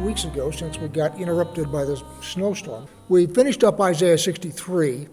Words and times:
weeks 0.00 0.24
ago 0.24 0.50
since 0.50 0.78
we 0.78 0.88
got 0.88 1.18
interrupted 1.20 1.70
by 1.70 1.84
this 1.84 2.02
snowstorm. 2.22 2.86
We 3.08 3.26
finished 3.26 3.62
up 3.62 3.80
Isaiah 3.80 4.18
63. 4.18 5.08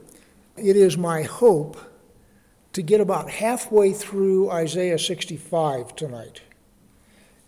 It 0.58 0.76
is 0.76 0.97
my 0.97 1.24
hope 1.24 1.78
to 2.74 2.81
get 2.81 3.02
about 3.02 3.29
halfway 3.29 3.92
through 3.92 4.49
Isaiah 4.52 4.99
65 4.99 5.96
tonight. 5.96 6.42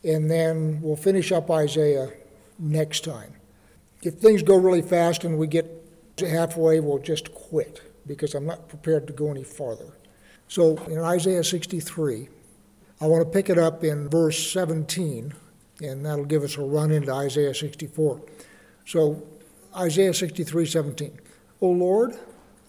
And 0.03 0.29
then 0.29 0.81
we'll 0.81 0.95
finish 0.95 1.31
up 1.31 1.49
Isaiah 1.49 2.11
next 2.57 3.03
time. 3.03 3.33
If 4.01 4.15
things 4.15 4.43
go 4.43 4.57
really 4.57 4.81
fast 4.81 5.23
and 5.23 5.37
we 5.37 5.47
get 5.47 5.69
halfway, 6.17 6.79
we'll 6.79 6.99
just 6.99 7.33
quit 7.33 7.81
because 8.05 8.33
I'm 8.33 8.45
not 8.45 8.67
prepared 8.67 9.07
to 9.07 9.13
go 9.13 9.29
any 9.29 9.43
farther. 9.43 9.93
So 10.47 10.77
in 10.85 10.99
Isaiah 10.99 11.43
63, 11.43 12.27
I 13.01 13.05
want 13.05 13.25
to 13.25 13.31
pick 13.31 13.49
it 13.49 13.57
up 13.57 13.83
in 13.83 14.09
verse 14.09 14.51
17, 14.51 15.33
and 15.81 16.05
that'll 16.05 16.25
give 16.25 16.43
us 16.43 16.57
a 16.57 16.61
run 16.61 16.91
into 16.91 17.11
Isaiah 17.11 17.53
64. 17.53 18.21
So 18.85 19.21
Isaiah 19.75 20.13
63, 20.13 20.65
17. 20.65 21.19
O 21.61 21.69
Lord, 21.69 22.17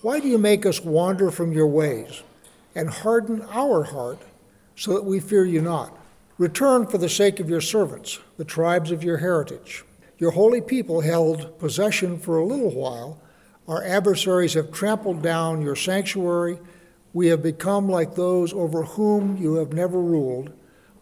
why 0.03 0.21
do 0.21 0.29
you 0.29 0.39
make 0.39 0.65
us 0.67 0.81
wander 0.81 1.31
from 1.31 1.53
your 1.53 1.67
ways 1.67 2.23
and 2.75 2.89
harden 2.89 3.43
our 3.51 3.85
heart 3.85 4.19
so 4.77 4.95
that 4.95 5.05
we 5.05 5.21
fear 5.21 5.45
you 5.45 5.61
not? 5.61 5.97
Return 6.39 6.87
for 6.87 6.99
the 6.99 7.09
sake 7.09 7.39
of 7.39 7.51
your 7.51 7.61
servants, 7.61 8.19
the 8.39 8.45
tribes 8.45 8.91
of 8.91 9.05
your 9.05 9.19
heritage. 9.19 9.85
Your 10.19 10.31
holy 10.31 10.61
people 10.61 11.01
held 11.01 11.59
possession 11.59 12.19
for 12.19 12.39
a 12.39 12.45
little 12.45 12.71
while. 12.71 13.21
Our 13.69 13.85
adversaries 13.85 14.55
have 14.55 14.73
trampled 14.73 15.23
down 15.23 15.63
your 15.63 15.77
sanctuary. 15.77 16.59
We 17.13 17.29
have 17.29 17.43
become 17.43 17.89
like 17.89 18.15
those 18.15 18.53
over 18.53 18.83
whom 18.83 19.37
you 19.37 19.55
have 19.55 19.73
never 19.73 20.01
ruled, 20.01 20.52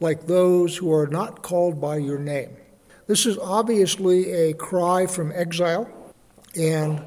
like 0.00 0.26
those 0.26 0.76
who 0.76 0.92
are 0.92 1.06
not 1.06 1.42
called 1.42 1.80
by 1.80 1.96
your 1.96 2.18
name. 2.18 2.56
This 3.06 3.26
is 3.26 3.38
obviously 3.38 4.30
a 4.32 4.52
cry 4.54 5.06
from 5.06 5.32
exile, 5.34 5.88
and 6.54 7.02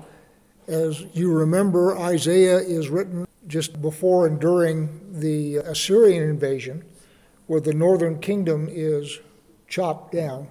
as 0.68 1.02
you 1.14 1.32
remember, 1.34 1.98
Isaiah 1.98 2.58
is 2.58 2.90
written 2.90 3.28
just 3.48 3.82
before 3.82 4.28
and 4.28 4.40
during 4.40 5.20
the 5.20 5.58
Assyrian 5.58 6.24
invasion, 6.24 6.84
where 7.48 7.60
the 7.60 7.74
northern 7.74 8.20
kingdom 8.20 8.68
is 8.72 9.20
chopped 9.68 10.14
down. 10.14 10.48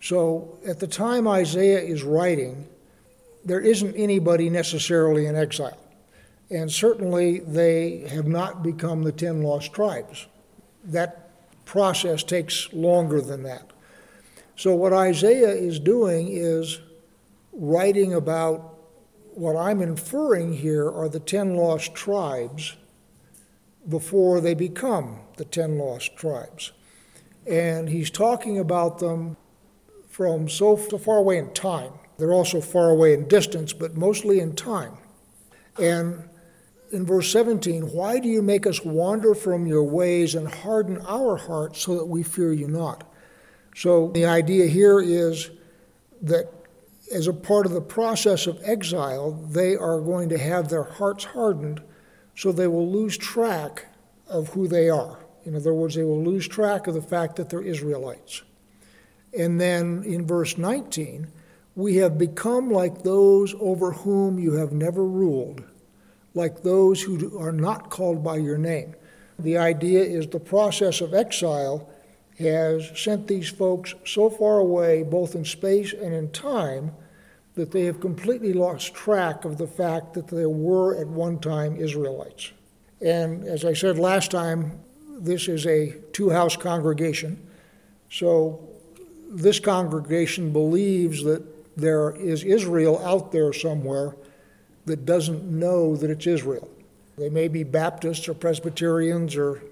So 0.00 0.58
at 0.66 0.80
the 0.80 0.86
time 0.86 1.28
Isaiah 1.28 1.80
is 1.80 2.02
writing, 2.02 2.66
there 3.44 3.60
isn't 3.60 3.94
anybody 3.94 4.48
necessarily 4.48 5.26
in 5.26 5.36
exile. 5.36 5.78
And 6.50 6.70
certainly 6.70 7.40
they 7.40 8.08
have 8.08 8.26
not 8.26 8.62
become 8.62 9.02
the 9.02 9.12
10 9.12 9.42
lost 9.42 9.72
tribes. 9.72 10.26
That 10.84 11.31
process 11.64 12.22
takes 12.22 12.72
longer 12.72 13.20
than 13.20 13.42
that. 13.44 13.70
So 14.56 14.74
what 14.74 14.92
Isaiah 14.92 15.52
is 15.52 15.78
doing 15.80 16.28
is 16.30 16.80
writing 17.52 18.14
about 18.14 18.78
what 19.34 19.56
I'm 19.56 19.80
inferring 19.80 20.52
here 20.52 20.90
are 20.90 21.08
the 21.08 21.20
10 21.20 21.54
lost 21.54 21.94
tribes 21.94 22.76
before 23.88 24.40
they 24.40 24.54
become 24.54 25.20
the 25.36 25.44
10 25.44 25.78
lost 25.78 26.16
tribes. 26.16 26.72
And 27.46 27.88
he's 27.88 28.10
talking 28.10 28.58
about 28.58 28.98
them 28.98 29.36
from 30.08 30.48
so, 30.48 30.76
so 30.76 30.98
far 30.98 31.18
away 31.18 31.38
in 31.38 31.52
time. 31.54 31.92
They're 32.18 32.32
also 32.32 32.60
far 32.60 32.90
away 32.90 33.14
in 33.14 33.26
distance, 33.26 33.72
but 33.72 33.96
mostly 33.96 34.38
in 34.38 34.54
time. 34.54 34.98
And 35.80 36.28
in 36.92 37.06
verse 37.06 37.32
17, 37.32 37.90
why 37.92 38.18
do 38.18 38.28
you 38.28 38.42
make 38.42 38.66
us 38.66 38.84
wander 38.84 39.34
from 39.34 39.66
your 39.66 39.82
ways 39.82 40.34
and 40.34 40.46
harden 40.46 40.98
our 41.06 41.36
hearts 41.36 41.80
so 41.80 41.96
that 41.96 42.04
we 42.04 42.22
fear 42.22 42.52
you 42.52 42.68
not? 42.68 43.10
So 43.74 44.08
the 44.08 44.26
idea 44.26 44.66
here 44.66 45.00
is 45.00 45.50
that 46.20 46.52
as 47.12 47.26
a 47.26 47.32
part 47.32 47.66
of 47.66 47.72
the 47.72 47.80
process 47.80 48.46
of 48.46 48.60
exile, 48.62 49.32
they 49.32 49.74
are 49.74 50.00
going 50.00 50.28
to 50.28 50.38
have 50.38 50.68
their 50.68 50.84
hearts 50.84 51.24
hardened 51.24 51.82
so 52.36 52.52
they 52.52 52.66
will 52.66 52.90
lose 52.90 53.16
track 53.16 53.86
of 54.28 54.48
who 54.50 54.68
they 54.68 54.88
are. 54.88 55.18
In 55.44 55.56
other 55.56 55.74
words, 55.74 55.94
they 55.94 56.04
will 56.04 56.22
lose 56.22 56.46
track 56.46 56.86
of 56.86 56.94
the 56.94 57.02
fact 57.02 57.36
that 57.36 57.50
they're 57.50 57.62
Israelites. 57.62 58.42
And 59.36 59.60
then 59.60 60.02
in 60.04 60.26
verse 60.26 60.58
19, 60.58 61.28
we 61.74 61.96
have 61.96 62.18
become 62.18 62.70
like 62.70 63.02
those 63.02 63.54
over 63.58 63.92
whom 63.92 64.38
you 64.38 64.52
have 64.52 64.72
never 64.72 65.04
ruled, 65.04 65.64
like 66.34 66.62
those 66.62 67.02
who 67.02 67.38
are 67.38 67.52
not 67.52 67.90
called 67.90 68.24
by 68.24 68.36
your 68.36 68.58
name. 68.58 68.94
The 69.38 69.58
idea 69.58 70.02
is 70.02 70.26
the 70.26 70.40
process 70.40 71.00
of 71.00 71.14
exile 71.14 71.88
has 72.38 72.90
sent 72.98 73.28
these 73.28 73.48
folks 73.48 73.94
so 74.04 74.30
far 74.30 74.58
away, 74.58 75.02
both 75.02 75.34
in 75.34 75.44
space 75.44 75.92
and 75.92 76.14
in 76.14 76.30
time, 76.30 76.92
that 77.54 77.70
they 77.70 77.84
have 77.84 78.00
completely 78.00 78.52
lost 78.52 78.94
track 78.94 79.44
of 79.44 79.58
the 79.58 79.66
fact 79.66 80.14
that 80.14 80.28
there 80.28 80.48
were 80.48 80.96
at 80.96 81.06
one 81.06 81.38
time 81.38 81.76
Israelites. 81.76 82.52
And 83.00 83.44
as 83.44 83.64
I 83.64 83.74
said 83.74 83.98
last 83.98 84.30
time, 84.30 84.80
this 85.20 85.48
is 85.48 85.66
a 85.66 85.94
two 86.12 86.30
house 86.30 86.56
congregation. 86.56 87.46
So 88.10 88.68
this 89.28 89.60
congregation 89.60 90.52
believes 90.52 91.22
that 91.24 91.42
there 91.76 92.12
is 92.16 92.44
Israel 92.44 92.98
out 93.04 93.32
there 93.32 93.52
somewhere 93.52 94.14
that 94.86 95.04
doesn't 95.04 95.44
know 95.44 95.96
that 95.96 96.10
it's 96.10 96.26
Israel. 96.26 96.68
They 97.16 97.28
may 97.28 97.48
be 97.48 97.62
Baptists 97.62 98.28
or 98.28 98.34
Presbyterians 98.34 99.36
or 99.36 99.62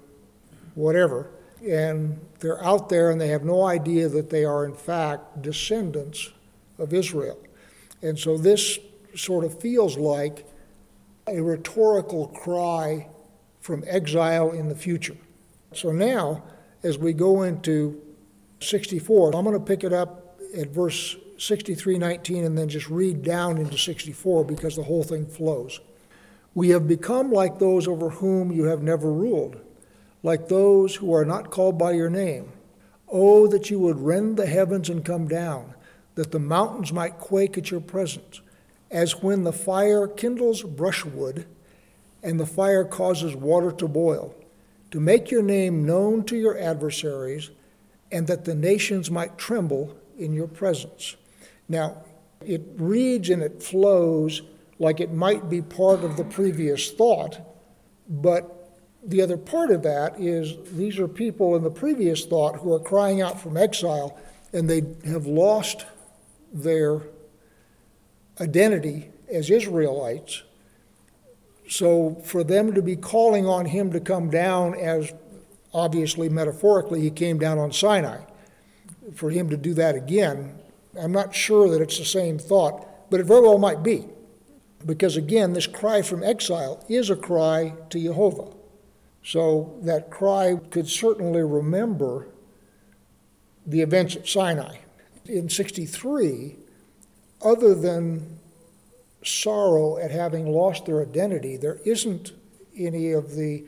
whatever, 0.75 1.29
and 1.67 2.19
they're 2.39 2.63
out 2.63 2.89
there 2.89 3.11
and 3.11 3.19
they 3.19 3.27
have 3.27 3.43
no 3.43 3.65
idea 3.65 4.07
that 4.09 4.29
they 4.29 4.45
are, 4.45 4.65
in 4.65 4.73
fact, 4.73 5.41
descendants 5.41 6.31
of 6.77 6.93
Israel. 6.93 7.37
And 8.01 8.17
so 8.17 8.37
this 8.37 8.79
sort 9.15 9.43
of 9.43 9.59
feels 9.59 9.97
like 9.97 10.45
a 11.27 11.41
rhetorical 11.41 12.27
cry 12.27 13.07
from 13.59 13.83
exile 13.85 14.51
in 14.51 14.69
the 14.69 14.75
future. 14.75 15.17
So 15.73 15.91
now, 15.91 16.43
as 16.83 16.97
we 16.97 17.13
go 17.13 17.43
into 17.43 18.01
64. 18.63 19.35
I'm 19.35 19.43
going 19.43 19.57
to 19.57 19.65
pick 19.65 19.83
it 19.83 19.93
up 19.93 20.39
at 20.57 20.67
verse 20.67 21.15
63, 21.41 21.97
19, 21.97 22.43
and 22.43 22.55
then 22.55 22.69
just 22.69 22.87
read 22.87 23.23
down 23.23 23.57
into 23.57 23.75
64 23.75 24.45
because 24.45 24.75
the 24.75 24.83
whole 24.83 25.03
thing 25.03 25.25
flows. 25.25 25.79
We 26.53 26.69
have 26.69 26.87
become 26.87 27.31
like 27.31 27.57
those 27.57 27.87
over 27.87 28.11
whom 28.11 28.51
you 28.51 28.65
have 28.65 28.83
never 28.83 29.11
ruled, 29.11 29.59
like 30.21 30.49
those 30.49 30.95
who 30.95 31.11
are 31.15 31.25
not 31.25 31.49
called 31.49 31.79
by 31.79 31.93
your 31.93 32.11
name. 32.11 32.51
Oh, 33.11 33.47
that 33.47 33.71
you 33.71 33.79
would 33.79 33.99
rend 33.99 34.37
the 34.37 34.45
heavens 34.45 34.87
and 34.87 35.03
come 35.03 35.27
down, 35.27 35.73
that 36.13 36.31
the 36.31 36.37
mountains 36.37 36.93
might 36.93 37.17
quake 37.17 37.57
at 37.57 37.71
your 37.71 37.81
presence, 37.81 38.41
as 38.91 39.23
when 39.23 39.43
the 39.43 39.51
fire 39.51 40.07
kindles 40.07 40.61
brushwood 40.61 41.47
and 42.21 42.39
the 42.39 42.45
fire 42.45 42.85
causes 42.85 43.35
water 43.35 43.71
to 43.71 43.87
boil, 43.87 44.35
to 44.91 44.99
make 44.99 45.31
your 45.31 45.41
name 45.41 45.87
known 45.87 46.23
to 46.25 46.37
your 46.37 46.55
adversaries 46.55 47.49
and 48.11 48.27
that 48.27 48.45
the 48.45 48.53
nations 48.53 49.09
might 49.09 49.39
tremble 49.39 49.97
in 50.19 50.33
your 50.33 50.47
presence. 50.47 51.15
Now, 51.71 52.03
it 52.45 52.61
reads 52.75 53.29
and 53.29 53.41
it 53.41 53.63
flows 53.63 54.41
like 54.77 54.99
it 54.99 55.13
might 55.13 55.49
be 55.49 55.61
part 55.61 56.03
of 56.03 56.17
the 56.17 56.23
previous 56.25 56.91
thought, 56.91 57.39
but 58.09 58.77
the 59.03 59.21
other 59.21 59.37
part 59.37 59.71
of 59.71 59.83
that 59.83 60.19
is 60.19 60.55
these 60.73 60.99
are 60.99 61.07
people 61.07 61.55
in 61.55 61.63
the 61.63 61.71
previous 61.71 62.25
thought 62.25 62.57
who 62.57 62.73
are 62.73 62.79
crying 62.79 63.21
out 63.21 63.39
from 63.39 63.55
exile 63.55 64.19
and 64.51 64.69
they 64.69 64.83
have 65.09 65.25
lost 65.25 65.85
their 66.51 67.01
identity 68.41 69.09
as 69.31 69.49
Israelites. 69.49 70.43
So 71.69 72.21
for 72.25 72.43
them 72.43 72.73
to 72.73 72.81
be 72.81 72.97
calling 72.97 73.47
on 73.47 73.65
him 73.65 73.93
to 73.93 74.01
come 74.01 74.29
down 74.29 74.75
as 74.75 75.13
obviously, 75.73 76.27
metaphorically, 76.27 76.99
he 76.99 77.11
came 77.11 77.39
down 77.39 77.57
on 77.57 77.71
Sinai. 77.71 78.25
For 79.15 79.29
him 79.29 79.49
to 79.49 79.57
do 79.57 79.73
that 79.75 79.95
again, 79.95 80.60
I'm 80.99 81.11
not 81.11 81.33
sure 81.33 81.69
that 81.69 81.81
it's 81.81 81.97
the 81.97 82.05
same 82.05 82.37
thought, 82.37 83.09
but 83.09 83.19
it 83.19 83.25
very 83.25 83.41
well 83.41 83.57
might 83.57 83.83
be. 83.83 84.07
Because 84.85 85.15
again, 85.15 85.53
this 85.53 85.67
cry 85.67 86.01
from 86.01 86.23
exile 86.23 86.83
is 86.89 87.09
a 87.09 87.15
cry 87.15 87.73
to 87.89 88.01
Jehovah. 88.01 88.51
So 89.23 89.77
that 89.83 90.09
cry 90.09 90.59
could 90.71 90.89
certainly 90.89 91.43
remember 91.43 92.27
the 93.65 93.81
events 93.81 94.15
at 94.15 94.27
Sinai. 94.27 94.77
In 95.25 95.49
63, 95.49 96.55
other 97.43 97.75
than 97.75 98.39
sorrow 99.23 99.97
at 99.97 100.09
having 100.09 100.47
lost 100.47 100.85
their 100.85 101.01
identity, 101.01 101.57
there 101.57 101.79
isn't 101.85 102.31
any 102.75 103.11
of 103.11 103.35
the 103.35 103.65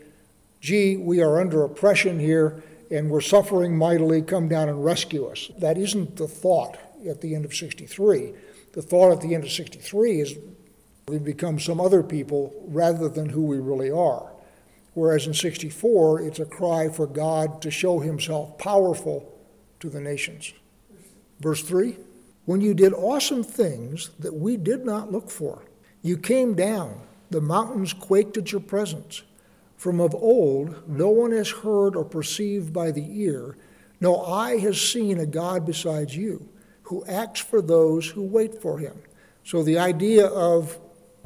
gee, 0.59 0.97
we 0.97 1.21
are 1.21 1.39
under 1.39 1.63
oppression 1.63 2.19
here 2.19 2.63
and 2.89 3.09
we're 3.09 3.21
suffering 3.21 3.77
mightily, 3.77 4.21
come 4.21 4.47
down 4.47 4.69
and 4.69 4.83
rescue 4.83 5.25
us. 5.25 5.51
That 5.57 5.77
isn't 5.77 6.15
the 6.15 6.27
thought 6.27 6.77
at 7.07 7.21
the 7.21 7.35
end 7.35 7.45
of 7.45 7.55
63. 7.55 8.33
The 8.73 8.81
thought 8.81 9.11
at 9.11 9.21
the 9.21 9.35
end 9.35 9.43
of 9.43 9.51
63 9.51 10.21
is 10.21 10.37
we've 11.07 11.23
become 11.23 11.59
some 11.59 11.79
other 11.79 12.03
people 12.03 12.53
rather 12.67 13.09
than 13.09 13.29
who 13.29 13.43
we 13.43 13.57
really 13.57 13.91
are. 13.91 14.31
Whereas 14.93 15.25
in 15.25 15.33
64, 15.33 16.21
it's 16.21 16.39
a 16.39 16.45
cry 16.45 16.89
for 16.89 17.07
God 17.07 17.61
to 17.63 17.71
show 17.71 17.99
himself 17.99 18.57
powerful 18.57 19.31
to 19.79 19.89
the 19.89 19.99
nations. 19.99 20.53
Verse 21.39 21.63
3 21.63 21.97
When 22.45 22.61
you 22.61 22.73
did 22.73 22.93
awesome 22.93 23.43
things 23.43 24.11
that 24.19 24.33
we 24.33 24.57
did 24.57 24.85
not 24.85 25.11
look 25.11 25.29
for, 25.29 25.65
you 26.01 26.17
came 26.17 26.53
down, 26.53 27.01
the 27.29 27.41
mountains 27.41 27.93
quaked 27.93 28.37
at 28.37 28.51
your 28.51 28.61
presence. 28.61 29.23
From 29.77 29.99
of 29.99 30.15
old, 30.15 30.87
no 30.87 31.09
one 31.09 31.31
has 31.31 31.49
heard 31.49 31.95
or 31.95 32.05
perceived 32.05 32.71
by 32.71 32.91
the 32.91 33.21
ear, 33.21 33.57
no 33.99 34.21
eye 34.21 34.57
has 34.59 34.79
seen 34.79 35.19
a 35.19 35.25
God 35.25 35.65
besides 35.65 36.15
you, 36.15 36.47
who 36.83 37.05
acts 37.05 37.41
for 37.41 37.61
those 37.61 38.09
who 38.09 38.23
wait 38.23 38.61
for 38.61 38.77
him. 38.77 39.01
So 39.43 39.63
the 39.63 39.79
idea 39.79 40.27
of 40.27 40.79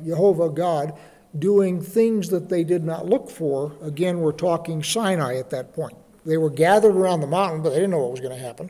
Jehovah 0.03 0.49
God 0.49 0.97
doing 1.37 1.81
things 1.81 2.29
that 2.29 2.49
they 2.49 2.63
did 2.63 2.83
not 2.83 3.05
look 3.05 3.29
for, 3.29 3.73
again, 3.81 4.19
we're 4.19 4.31
talking 4.31 4.83
Sinai 4.83 5.37
at 5.37 5.49
that 5.51 5.73
point. 5.73 5.95
They 6.25 6.37
were 6.37 6.49
gathered 6.49 6.95
around 6.95 7.21
the 7.21 7.27
mountain, 7.27 7.61
but 7.61 7.69
they 7.69 7.75
didn't 7.75 7.91
know 7.91 7.99
what 7.99 8.11
was 8.11 8.19
going 8.19 8.35
to 8.35 8.43
happen. 8.43 8.69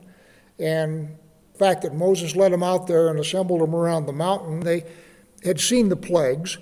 And 0.60 1.18
the 1.54 1.60
fact 1.60 1.82
that 1.84 1.96
Moses 1.96 2.36
led 2.36 2.52
them 2.52 2.64
out 2.64 2.88
there 2.88 3.10
and 3.10 3.20
assembled 3.20 3.62
them 3.62 3.76
around 3.76 4.06
the 4.06 4.14
mountain, 4.14 4.60
they 4.62 4.84
had 5.44 5.60
seen 5.60 5.90
the 5.90 5.96
plagues, 5.96 6.58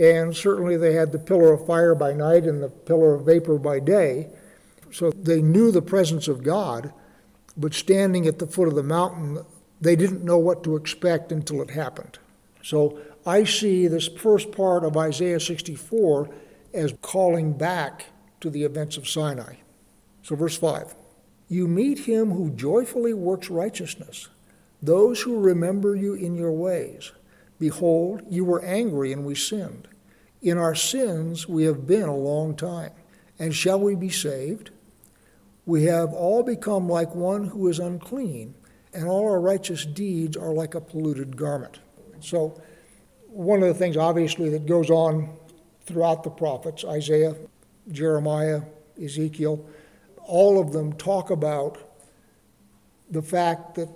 and 0.00 0.34
certainly 0.36 0.76
they 0.76 0.94
had 0.94 1.12
the 1.12 1.18
pillar 1.18 1.52
of 1.52 1.66
fire 1.66 1.94
by 1.94 2.12
night 2.12 2.44
and 2.44 2.62
the 2.62 2.68
pillar 2.68 3.14
of 3.14 3.26
vapor 3.26 3.58
by 3.58 3.80
day. 3.80 4.28
So 4.92 5.10
they 5.10 5.42
knew 5.42 5.70
the 5.70 5.82
presence 5.82 6.26
of 6.26 6.42
God, 6.42 6.92
but 7.56 7.74
standing 7.74 8.26
at 8.26 8.38
the 8.38 8.46
foot 8.46 8.68
of 8.68 8.74
the 8.74 8.82
mountain, 8.82 9.44
they 9.80 9.96
didn't 9.96 10.24
know 10.24 10.38
what 10.38 10.62
to 10.64 10.76
expect 10.76 11.32
until 11.32 11.62
it 11.62 11.70
happened. 11.70 12.18
So 12.62 13.00
I 13.26 13.44
see 13.44 13.86
this 13.86 14.08
first 14.08 14.52
part 14.52 14.84
of 14.84 14.96
Isaiah 14.96 15.40
64 15.40 16.30
as 16.72 16.94
calling 17.02 17.52
back 17.52 18.06
to 18.40 18.50
the 18.50 18.64
events 18.64 18.96
of 18.96 19.08
Sinai. 19.08 19.56
So, 20.22 20.36
verse 20.36 20.56
5 20.56 20.94
You 21.48 21.66
meet 21.66 22.00
him 22.00 22.30
who 22.30 22.50
joyfully 22.50 23.14
works 23.14 23.50
righteousness, 23.50 24.28
those 24.82 25.22
who 25.22 25.40
remember 25.40 25.94
you 25.94 26.14
in 26.14 26.34
your 26.36 26.52
ways. 26.52 27.12
Behold, 27.58 28.22
you 28.30 28.44
were 28.44 28.64
angry 28.64 29.12
and 29.12 29.24
we 29.24 29.34
sinned. 29.34 29.86
In 30.40 30.56
our 30.56 30.74
sins 30.74 31.46
we 31.46 31.64
have 31.64 31.86
been 31.86 32.08
a 32.08 32.16
long 32.16 32.56
time. 32.56 32.92
And 33.38 33.54
shall 33.54 33.80
we 33.80 33.94
be 33.94 34.08
saved? 34.08 34.70
We 35.66 35.84
have 35.84 36.12
all 36.12 36.42
become 36.42 36.88
like 36.88 37.14
one 37.14 37.48
who 37.48 37.68
is 37.68 37.78
unclean, 37.78 38.54
and 38.92 39.08
all 39.08 39.24
our 39.24 39.40
righteous 39.40 39.86
deeds 39.86 40.36
are 40.36 40.52
like 40.52 40.74
a 40.74 40.80
polluted 40.80 41.36
garment. 41.36 41.80
So, 42.20 42.60
one 43.28 43.62
of 43.62 43.68
the 43.68 43.74
things, 43.74 43.96
obviously, 43.96 44.50
that 44.50 44.66
goes 44.66 44.90
on 44.90 45.36
throughout 45.86 46.24
the 46.24 46.30
prophets 46.30 46.84
Isaiah, 46.84 47.34
Jeremiah, 47.90 48.62
Ezekiel 49.02 49.64
all 50.30 50.60
of 50.60 50.72
them 50.72 50.92
talk 50.92 51.30
about 51.30 51.76
the 53.10 53.20
fact 53.20 53.74
that 53.74 53.88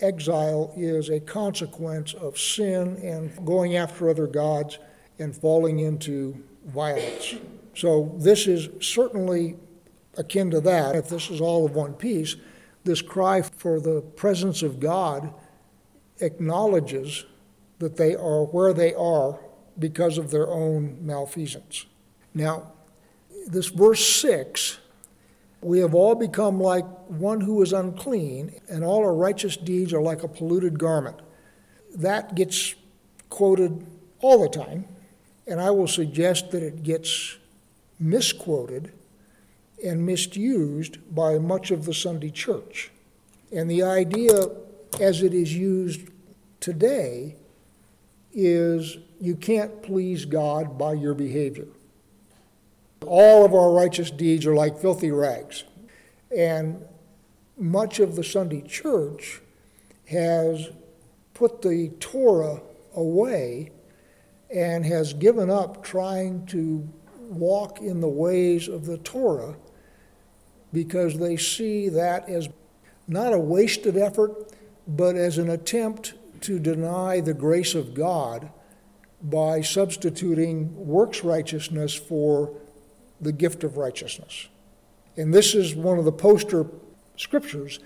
exile 0.00 0.70
is 0.76 1.08
a 1.08 1.18
consequence 1.18 2.12
of 2.12 2.38
sin 2.38 2.96
and 3.02 3.44
going 3.46 3.76
after 3.76 4.10
other 4.10 4.26
gods 4.26 4.78
and 5.18 5.34
falling 5.34 5.78
into 5.78 6.44
violence. 6.66 7.36
So, 7.74 8.14
this 8.18 8.46
is 8.46 8.68
certainly 8.86 9.56
akin 10.18 10.50
to 10.50 10.60
that. 10.60 10.94
If 10.94 11.08
this 11.08 11.30
is 11.30 11.40
all 11.40 11.64
of 11.64 11.74
one 11.74 11.94
piece, 11.94 12.36
this 12.84 13.00
cry 13.00 13.40
for 13.58 13.80
the 13.80 14.00
presence 14.00 14.62
of 14.62 14.80
God 14.80 15.32
acknowledges 16.20 17.24
that 17.78 17.96
they 17.96 18.14
are 18.14 18.44
where 18.44 18.72
they 18.72 18.94
are 18.94 19.38
because 19.78 20.18
of 20.18 20.30
their 20.30 20.48
own 20.48 20.98
malfeasance. 21.04 21.86
Now, 22.34 22.72
this 23.46 23.68
verse 23.68 24.04
6 24.04 24.78
we 25.60 25.80
have 25.80 25.94
all 25.94 26.14
become 26.14 26.60
like 26.60 26.86
one 27.08 27.40
who 27.40 27.62
is 27.62 27.72
unclean, 27.72 28.60
and 28.68 28.84
all 28.84 29.00
our 29.00 29.14
righteous 29.14 29.56
deeds 29.56 29.92
are 29.92 30.00
like 30.00 30.22
a 30.22 30.28
polluted 30.28 30.78
garment. 30.78 31.16
That 31.96 32.34
gets 32.34 32.74
quoted 33.28 33.86
all 34.20 34.42
the 34.42 34.48
time, 34.48 34.86
and 35.46 35.60
I 35.60 35.70
will 35.70 35.88
suggest 35.88 36.52
that 36.52 36.62
it 36.62 36.82
gets 36.82 37.38
misquoted 37.98 38.92
and 39.84 40.06
misused 40.06 40.98
by 41.14 41.38
much 41.38 41.70
of 41.70 41.84
the 41.84 41.94
Sunday 41.94 42.30
church. 42.30 42.90
And 43.52 43.70
the 43.70 43.82
idea, 43.82 44.48
as 45.00 45.22
it 45.22 45.32
is 45.32 45.54
used 45.54 46.08
today, 46.60 47.36
is 48.32 48.98
you 49.20 49.34
can't 49.34 49.82
please 49.82 50.24
God 50.24 50.78
by 50.78 50.92
your 50.92 51.14
behavior. 51.14 51.66
All 53.06 53.44
of 53.44 53.54
our 53.54 53.72
righteous 53.72 54.10
deeds 54.10 54.46
are 54.46 54.54
like 54.54 54.78
filthy 54.78 55.10
rags. 55.10 55.64
And 56.36 56.84
much 57.56 58.00
of 58.00 58.16
the 58.16 58.24
Sunday 58.24 58.62
church 58.62 59.40
has 60.08 60.68
put 61.34 61.62
the 61.62 61.88
Torah 62.00 62.60
away 62.94 63.70
and 64.54 64.84
has 64.84 65.12
given 65.12 65.50
up 65.50 65.82
trying 65.82 66.46
to 66.46 66.88
walk 67.18 67.80
in 67.80 68.00
the 68.00 68.08
ways 68.08 68.68
of 68.68 68.86
the 68.86 68.98
Torah 68.98 69.56
because 70.72 71.18
they 71.18 71.36
see 71.36 71.88
that 71.88 72.28
as 72.28 72.48
not 73.08 73.32
a 73.32 73.38
wasted 73.38 73.96
effort, 73.96 74.52
but 74.86 75.16
as 75.16 75.38
an 75.38 75.50
attempt 75.50 76.14
to 76.42 76.58
deny 76.58 77.20
the 77.20 77.34
grace 77.34 77.74
of 77.74 77.94
God 77.94 78.50
by 79.22 79.60
substituting 79.60 80.86
works 80.86 81.24
righteousness 81.24 81.94
for 81.94 82.54
the 83.20 83.32
gift 83.32 83.64
of 83.64 83.76
righteousness. 83.76 84.48
And 85.16 85.34
this 85.34 85.54
is 85.54 85.74
one 85.74 85.98
of 85.98 86.04
the 86.04 86.12
poster 86.12 86.66
scriptures 87.16 87.80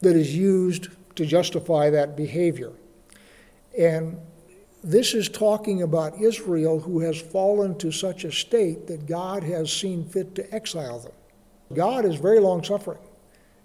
that 0.00 0.16
is 0.16 0.34
used 0.34 0.88
to 1.16 1.26
justify 1.26 1.90
that 1.90 2.16
behavior. 2.16 2.72
And 3.78 4.18
this 4.82 5.12
is 5.12 5.28
talking 5.28 5.82
about 5.82 6.20
Israel 6.20 6.80
who 6.80 7.00
has 7.00 7.20
fallen 7.20 7.76
to 7.78 7.90
such 7.90 8.24
a 8.24 8.32
state 8.32 8.86
that 8.86 9.06
God 9.06 9.42
has 9.42 9.72
seen 9.72 10.04
fit 10.04 10.34
to 10.36 10.54
exile 10.54 11.00
them. 11.00 11.12
God 11.74 12.04
is 12.04 12.14
very 12.14 12.40
long 12.40 12.62
suffering. 12.62 13.00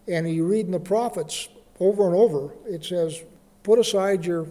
And 0.08 0.30
you 0.30 0.46
read 0.46 0.66
in 0.66 0.72
the 0.72 0.80
prophets 0.80 1.48
over 1.80 2.06
and 2.06 2.16
over, 2.16 2.54
it 2.66 2.84
says, 2.84 3.24
put 3.64 3.80
aside 3.80 4.26
your 4.26 4.48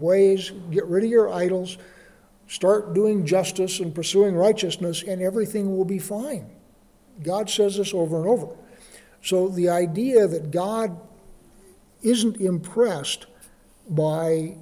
ways, 0.00 0.52
get 0.70 0.84
rid 0.86 1.04
of 1.04 1.10
your 1.10 1.32
idols, 1.32 1.78
Start 2.46 2.94
doing 2.94 3.24
justice 3.24 3.80
and 3.80 3.94
pursuing 3.94 4.34
righteousness, 4.34 5.02
and 5.02 5.22
everything 5.22 5.76
will 5.76 5.84
be 5.84 5.98
fine. 5.98 6.50
God 7.22 7.48
says 7.48 7.76
this 7.76 7.94
over 7.94 8.18
and 8.18 8.26
over. 8.26 8.54
So 9.22 9.48
the 9.48 9.70
idea 9.70 10.26
that 10.26 10.50
God 10.50 10.98
isn't 12.02 12.36
impressed 12.36 13.26
by 13.88 14.56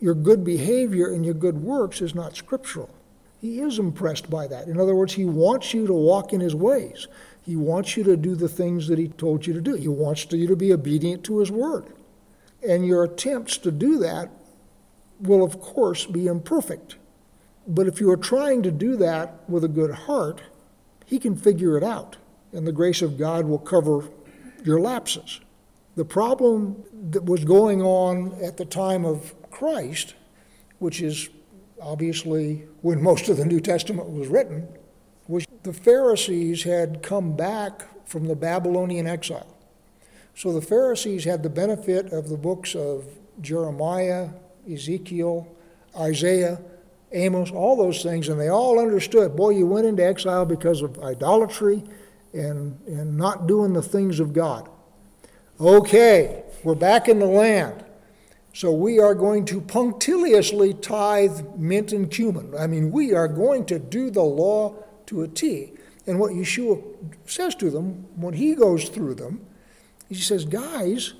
your 0.00 0.14
good 0.14 0.44
behavior 0.44 1.12
and 1.12 1.24
your 1.24 1.34
good 1.34 1.56
works 1.60 2.00
is 2.00 2.14
not 2.14 2.36
scriptural. 2.36 2.90
He 3.40 3.60
is 3.60 3.78
impressed 3.78 4.30
by 4.30 4.46
that. 4.46 4.68
In 4.68 4.78
other 4.78 4.94
words, 4.94 5.14
He 5.14 5.24
wants 5.24 5.74
you 5.74 5.86
to 5.86 5.92
walk 5.92 6.32
in 6.32 6.40
His 6.40 6.54
ways. 6.54 7.08
He 7.46 7.54
wants 7.54 7.96
you 7.96 8.02
to 8.02 8.16
do 8.16 8.34
the 8.34 8.48
things 8.48 8.88
that 8.88 8.98
He 8.98 9.06
told 9.06 9.46
you 9.46 9.52
to 9.54 9.60
do. 9.60 9.74
He 9.76 9.86
wants 9.86 10.26
you 10.32 10.48
to 10.48 10.56
be 10.56 10.72
obedient 10.72 11.22
to 11.24 11.38
His 11.38 11.48
word. 11.48 11.86
And 12.68 12.84
your 12.84 13.04
attempts 13.04 13.56
to 13.58 13.70
do 13.70 13.98
that 14.00 14.30
will, 15.20 15.44
of 15.44 15.60
course, 15.60 16.06
be 16.06 16.26
imperfect. 16.26 16.96
But 17.68 17.86
if 17.86 18.00
you 18.00 18.10
are 18.10 18.16
trying 18.16 18.64
to 18.64 18.72
do 18.72 18.96
that 18.96 19.48
with 19.48 19.62
a 19.62 19.68
good 19.68 19.92
heart, 19.92 20.42
He 21.04 21.20
can 21.20 21.36
figure 21.36 21.76
it 21.76 21.84
out, 21.84 22.16
and 22.52 22.66
the 22.66 22.72
grace 22.72 23.00
of 23.00 23.16
God 23.16 23.46
will 23.46 23.60
cover 23.60 24.08
your 24.64 24.80
lapses. 24.80 25.38
The 25.94 26.04
problem 26.04 26.82
that 27.10 27.26
was 27.26 27.44
going 27.44 27.80
on 27.80 28.36
at 28.42 28.56
the 28.56 28.64
time 28.64 29.04
of 29.04 29.34
Christ, 29.52 30.14
which 30.80 31.00
is 31.00 31.28
obviously 31.80 32.66
when 32.82 33.00
most 33.00 33.28
of 33.28 33.36
the 33.36 33.44
New 33.44 33.60
Testament 33.60 34.10
was 34.10 34.26
written, 34.26 34.66
the 35.66 35.72
Pharisees 35.72 36.62
had 36.62 37.02
come 37.02 37.34
back 37.34 37.82
from 38.08 38.28
the 38.28 38.36
Babylonian 38.36 39.08
exile. 39.08 39.52
So 40.36 40.52
the 40.52 40.62
Pharisees 40.62 41.24
had 41.24 41.42
the 41.42 41.50
benefit 41.50 42.12
of 42.12 42.28
the 42.28 42.36
books 42.36 42.76
of 42.76 43.04
Jeremiah, 43.40 44.28
Ezekiel, 44.70 45.48
Isaiah, 45.98 46.60
Amos, 47.10 47.50
all 47.50 47.76
those 47.76 48.00
things, 48.00 48.28
and 48.28 48.40
they 48.40 48.48
all 48.48 48.78
understood 48.78 49.34
boy, 49.34 49.50
you 49.50 49.66
went 49.66 49.86
into 49.86 50.06
exile 50.06 50.46
because 50.46 50.82
of 50.82 51.00
idolatry 51.00 51.82
and, 52.32 52.78
and 52.86 53.16
not 53.16 53.48
doing 53.48 53.72
the 53.72 53.82
things 53.82 54.20
of 54.20 54.32
God. 54.32 54.68
Okay, 55.60 56.44
we're 56.62 56.76
back 56.76 57.08
in 57.08 57.18
the 57.18 57.26
land. 57.26 57.84
So 58.52 58.70
we 58.72 59.00
are 59.00 59.14
going 59.16 59.44
to 59.46 59.60
punctiliously 59.60 60.74
tithe 60.74 61.56
mint 61.56 61.92
and 61.92 62.08
cumin. 62.08 62.54
I 62.56 62.68
mean, 62.68 62.92
we 62.92 63.14
are 63.14 63.26
going 63.26 63.66
to 63.66 63.80
do 63.80 64.10
the 64.10 64.22
law 64.22 64.85
to 65.06 65.22
a 65.22 65.28
T. 65.28 65.72
And 66.06 66.18
what 66.18 66.32
Yeshua 66.32 66.82
says 67.24 67.54
to 67.56 67.70
them 67.70 68.06
when 68.16 68.34
he 68.34 68.54
goes 68.54 68.88
through 68.88 69.14
them, 69.14 69.44
he 70.08 70.14
says, 70.14 70.44
guys, 70.44 71.14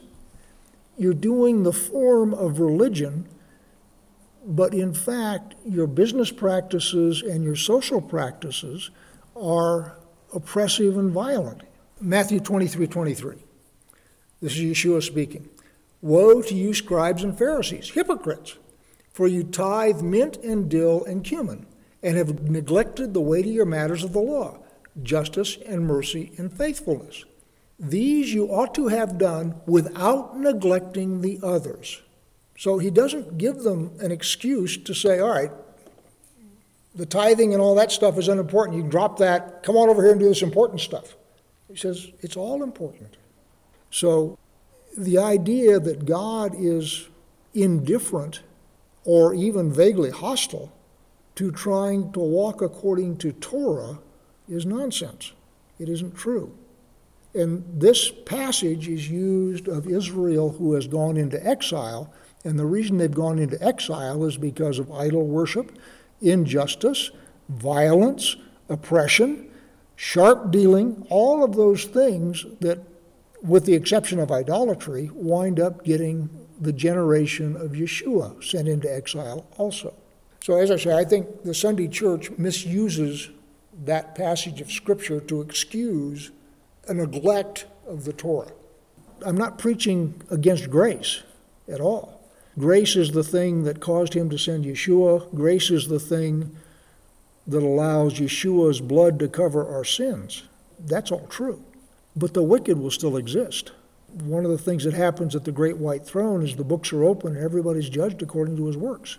you're 0.97 1.15
doing 1.15 1.63
the 1.63 1.73
form 1.73 2.33
of 2.33 2.61
religion 2.61 3.29
but 4.47 4.73
in 4.73 4.95
fact, 4.95 5.57
your 5.65 5.89
business 5.89 6.31
practices 6.31 7.21
and 7.21 7.43
your 7.43 7.57
social 7.57 8.01
practices 8.01 8.91
are 9.35 9.99
oppressive 10.33 10.97
and 10.97 11.11
violent. 11.11 11.63
Matthew 12.01 12.39
23 12.39 12.87
23. 12.87 13.37
This 14.41 14.57
is 14.57 14.59
Yeshua 14.59 15.03
speaking. 15.03 15.49
Woe 16.01 16.43
to 16.43 16.55
you, 16.55 16.73
scribes 16.75 17.25
and 17.25 17.37
Pharisees, 17.37 17.91
hypocrites! 17.91 18.57
For 19.13 19.27
you 19.27 19.43
tithe 19.43 20.03
mint 20.03 20.37
and 20.37 20.69
dill 20.69 21.05
and 21.05 21.25
cumin, 21.25 21.67
and 22.07 22.17
have 22.17 22.49
neglected 22.49 23.13
the 23.13 23.21
weightier 23.21 23.65
matters 23.65 24.05
of 24.05 24.13
the 24.13 24.21
law, 24.21 24.57
justice 25.03 25.59
and 25.67 25.85
mercy 25.85 26.31
and 26.39 26.57
faithfulness. 26.57 27.25
These 27.81 28.33
you 28.33 28.47
ought 28.47 28.75
to 28.77 28.87
have 28.87 29.19
done 29.19 29.61
without 29.67 30.39
neglecting 30.39 31.21
the 31.21 31.41
others. 31.43 32.01
So 32.57 32.79
he 32.79 32.91
doesn't 32.91 33.39
give 33.39 33.65
them 33.65 33.91
an 33.99 34.13
excuse 34.13 34.77
to 34.77 34.95
say, 34.95 35.19
all 35.19 35.31
right, 35.31 35.51
the 36.95 37.07
tithing 37.07 37.53
and 37.53 37.61
all 37.61 37.75
that 37.75 37.91
stuff 37.91 38.17
is 38.19 38.29
unimportant. 38.29 38.77
You 38.77 38.85
can 38.85 38.91
drop 38.91 39.19
that. 39.19 39.65
Come 39.65 39.77
on 39.77 39.89
over 39.89 40.01
here 40.01 40.13
and 40.13 40.21
do 40.21 40.29
this 40.29 40.43
important 40.43 40.81
stuff. 40.81 41.17
He 41.69 41.77
says, 41.77 42.07
it's 42.21 42.37
all 42.37 42.63
important. 42.63 43.17
So 43.91 44.39
the 44.97 45.19
idea 45.19 45.81
that 45.81 46.07
God 46.07 46.55
is 46.57 47.09
indifferent 47.53 48.43
or 49.05 49.35
even 49.35 49.73
vaguely 49.73 50.11
hostile 50.11 50.73
to 51.37 51.53
trying 51.53 52.13
to 52.13 52.21
walk 52.21 52.63
according 52.63 53.19
to 53.19 53.33
Torah 53.33 53.99
is 54.49 54.67
nonsense. 54.67 55.33
It 55.79 55.89
isn't 55.89 56.17
true. 56.17 56.57
And 57.35 57.65
this 57.79 58.11
passage 58.11 58.89
is 58.89 59.11
used 59.11 59.69
of 59.69 59.87
Israel 59.87 60.53
who 60.53 60.73
has 60.73 60.87
gone 60.87 61.19
into 61.19 61.45
exile. 61.47 62.13
And 62.45 62.59
the 62.59 62.65
reason 62.65 62.97
they've 62.97 63.11
gone 63.13 63.39
into 63.39 63.63
exile 63.63 64.25
is 64.25 64.39
because 64.39 64.79
of 64.79 64.91
idol 64.91 65.27
worship, 65.27 65.79
injustice, 66.23 67.11
violence, 67.51 68.37
oppression, 68.71 69.51
sharp 69.97 70.51
dealing, 70.51 71.07
all 71.11 71.45
of 71.45 71.55
those 71.57 71.85
things 71.85 72.47
that, 72.61 72.79
with 73.43 73.67
the 73.67 73.75
exception 73.75 74.19
of 74.19 74.33
idolatry, 74.33 75.11
wind 75.13 75.61
up 75.61 75.85
getting 75.85 76.31
the 76.59 76.73
generation 76.73 77.55
of 77.57 77.73
Yeshua 77.73 78.43
sent 78.43 78.67
into 78.67 78.91
exile 78.91 79.47
also. 79.59 79.93
So, 80.47 80.55
as 80.59 80.71
I 80.71 80.77
say, 80.77 80.97
I 80.97 81.03
think 81.03 81.43
the 81.43 81.53
Sunday 81.53 81.89
church 81.89 82.31
misuses 82.39 83.31
that 83.85 84.15
passage 84.15 84.61
of 84.61 84.71
Scripture 84.71 85.19
to 85.23 85.41
excuse 85.41 86.31
a 86.87 86.95
neglect 86.95 87.67
of 87.85 88.05
the 88.05 88.13
Torah. 88.13 88.53
I'm 89.23 89.37
not 89.37 89.59
preaching 89.59 90.23
against 90.31 90.71
grace 90.71 91.25
at 91.67 91.81
all. 91.81 92.23
Grace 92.57 92.95
is 92.95 93.11
the 93.11 93.25
thing 93.25 93.65
that 93.65 93.81
caused 93.81 94.15
him 94.15 94.31
to 94.31 94.39
send 94.39 94.65
Yeshua. 94.65 95.35
Grace 95.35 95.69
is 95.73 95.89
the 95.89 95.99
thing 95.99 96.55
that 97.49 97.65
allows 97.65 98.21
Yeshua's 98.21 98.81
blood 98.81 99.19
to 99.19 99.27
cover 99.27 99.67
our 99.67 99.85
sins. 99.85 100.45
That's 100.79 101.11
all 101.11 101.27
true. 101.27 101.61
But 102.15 102.35
the 102.35 102.45
wicked 102.45 102.79
will 102.79 102.93
still 102.93 103.17
exist. 103.17 103.73
One 104.23 104.45
of 104.45 104.53
the 104.53 104.59
things 104.59 104.85
that 104.85 104.95
happens 104.95 105.35
at 105.35 105.43
the 105.43 105.51
great 105.51 105.79
white 105.79 106.07
throne 106.07 106.45
is 106.45 106.55
the 106.55 106.63
books 106.63 106.93
are 106.93 107.03
open 107.03 107.35
and 107.35 107.45
everybody's 107.45 107.89
judged 107.89 108.23
according 108.23 108.57
to 108.59 108.67
his 108.67 108.77
works. 108.77 109.19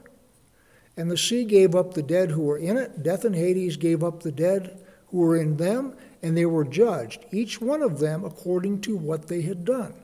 And 1.01 1.09
the 1.09 1.17
sea 1.17 1.45
gave 1.45 1.73
up 1.73 1.95
the 1.95 2.03
dead 2.03 2.29
who 2.29 2.43
were 2.43 2.59
in 2.59 2.77
it, 2.77 3.01
death 3.01 3.25
and 3.25 3.33
Hades 3.33 3.75
gave 3.75 4.03
up 4.03 4.21
the 4.21 4.31
dead 4.31 4.79
who 5.07 5.17
were 5.17 5.35
in 5.35 5.57
them, 5.57 5.95
and 6.21 6.37
they 6.37 6.45
were 6.45 6.63
judged, 6.63 7.25
each 7.31 7.59
one 7.59 7.81
of 7.81 7.97
them 7.97 8.23
according 8.23 8.81
to 8.81 8.95
what 8.95 9.27
they 9.27 9.41
had 9.41 9.65
done. 9.65 9.95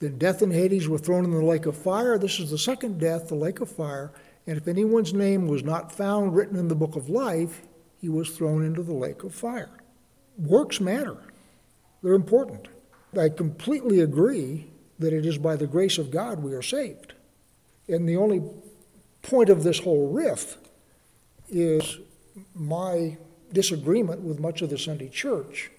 Then 0.00 0.18
death 0.18 0.42
and 0.42 0.52
Hades 0.52 0.86
were 0.86 0.98
thrown 0.98 1.24
in 1.24 1.30
the 1.30 1.42
lake 1.42 1.64
of 1.64 1.78
fire. 1.78 2.18
This 2.18 2.40
is 2.40 2.50
the 2.50 2.58
second 2.58 3.00
death, 3.00 3.28
the 3.28 3.36
lake 3.36 3.60
of 3.62 3.70
fire. 3.70 4.12
And 4.46 4.58
if 4.58 4.68
anyone's 4.68 5.14
name 5.14 5.48
was 5.48 5.64
not 5.64 5.92
found 5.92 6.36
written 6.36 6.58
in 6.58 6.68
the 6.68 6.74
book 6.74 6.94
of 6.94 7.08
life, 7.08 7.62
he 7.98 8.10
was 8.10 8.28
thrown 8.28 8.62
into 8.62 8.82
the 8.82 8.92
lake 8.92 9.24
of 9.24 9.34
fire. 9.34 9.70
Works 10.36 10.78
matter, 10.78 11.16
they're 12.02 12.12
important. 12.12 12.68
I 13.18 13.30
completely 13.30 14.00
agree 14.00 14.66
that 14.98 15.14
it 15.14 15.24
is 15.24 15.38
by 15.38 15.56
the 15.56 15.66
grace 15.66 15.96
of 15.96 16.10
God 16.10 16.42
we 16.42 16.52
are 16.52 16.60
saved. 16.60 17.14
And 17.88 18.06
the 18.06 18.18
only 18.18 18.42
point 19.22 19.48
of 19.48 19.62
this 19.62 19.80
whole 19.80 20.08
riff 20.08 20.56
is 21.48 21.98
my 22.54 23.16
disagreement 23.52 24.20
with 24.20 24.38
much 24.38 24.62
of 24.62 24.70
the 24.70 24.78
Sunday 24.78 25.08
church, 25.08 25.70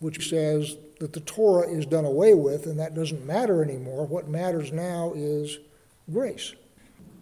which 0.00 0.28
says 0.28 0.76
that 1.00 1.12
the 1.12 1.20
Torah 1.20 1.68
is 1.68 1.86
done 1.86 2.04
away 2.04 2.34
with 2.34 2.66
and 2.66 2.78
that 2.78 2.94
doesn't 2.94 3.24
matter 3.24 3.62
anymore. 3.62 4.06
What 4.06 4.28
matters 4.28 4.72
now 4.72 5.12
is 5.14 5.58
grace. 6.12 6.54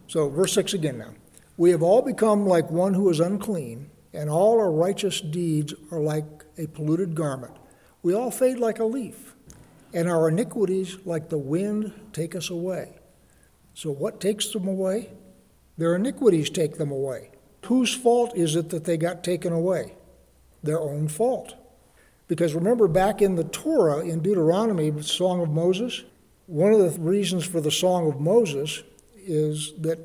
So, 0.07 0.29
verse 0.29 0.53
6 0.53 0.73
again 0.73 0.97
now. 0.97 1.13
We 1.57 1.71
have 1.71 1.83
all 1.83 2.01
become 2.01 2.47
like 2.47 2.71
one 2.71 2.95
who 2.95 3.09
is 3.09 3.19
unclean, 3.19 3.89
and 4.11 4.29
all 4.29 4.59
our 4.59 4.71
righteous 4.71 5.21
deeds 5.21 5.73
are 5.91 5.99
like 5.99 6.25
a 6.57 6.67
polluted 6.67 7.15
garment. 7.15 7.55
We 8.01 8.13
all 8.13 8.31
fade 8.31 8.57
like 8.57 8.79
a 8.79 8.85
leaf, 8.85 9.35
and 9.93 10.09
our 10.09 10.29
iniquities, 10.29 10.97
like 11.05 11.29
the 11.29 11.37
wind, 11.37 11.93
take 12.11 12.35
us 12.35 12.49
away. 12.49 12.97
So, 13.73 13.91
what 13.91 14.21
takes 14.21 14.51
them 14.51 14.67
away? 14.67 15.09
Their 15.77 15.95
iniquities 15.95 16.49
take 16.49 16.77
them 16.77 16.91
away. 16.91 17.31
Whose 17.65 17.93
fault 17.93 18.35
is 18.35 18.55
it 18.55 18.69
that 18.69 18.83
they 18.83 18.97
got 18.97 19.23
taken 19.23 19.53
away? 19.53 19.95
Their 20.61 20.79
own 20.79 21.07
fault. 21.07 21.55
Because 22.27 22.53
remember 22.53 22.87
back 22.87 23.21
in 23.21 23.35
the 23.35 23.43
Torah, 23.43 23.99
in 23.99 24.21
Deuteronomy, 24.21 24.89
the 24.89 25.03
Song 25.03 25.41
of 25.41 25.49
Moses, 25.49 26.03
one 26.45 26.73
of 26.73 26.79
the 26.79 26.99
reasons 27.01 27.45
for 27.45 27.61
the 27.61 27.71
Song 27.71 28.07
of 28.07 28.19
Moses 28.19 28.83
is 29.25 29.73
that 29.79 29.99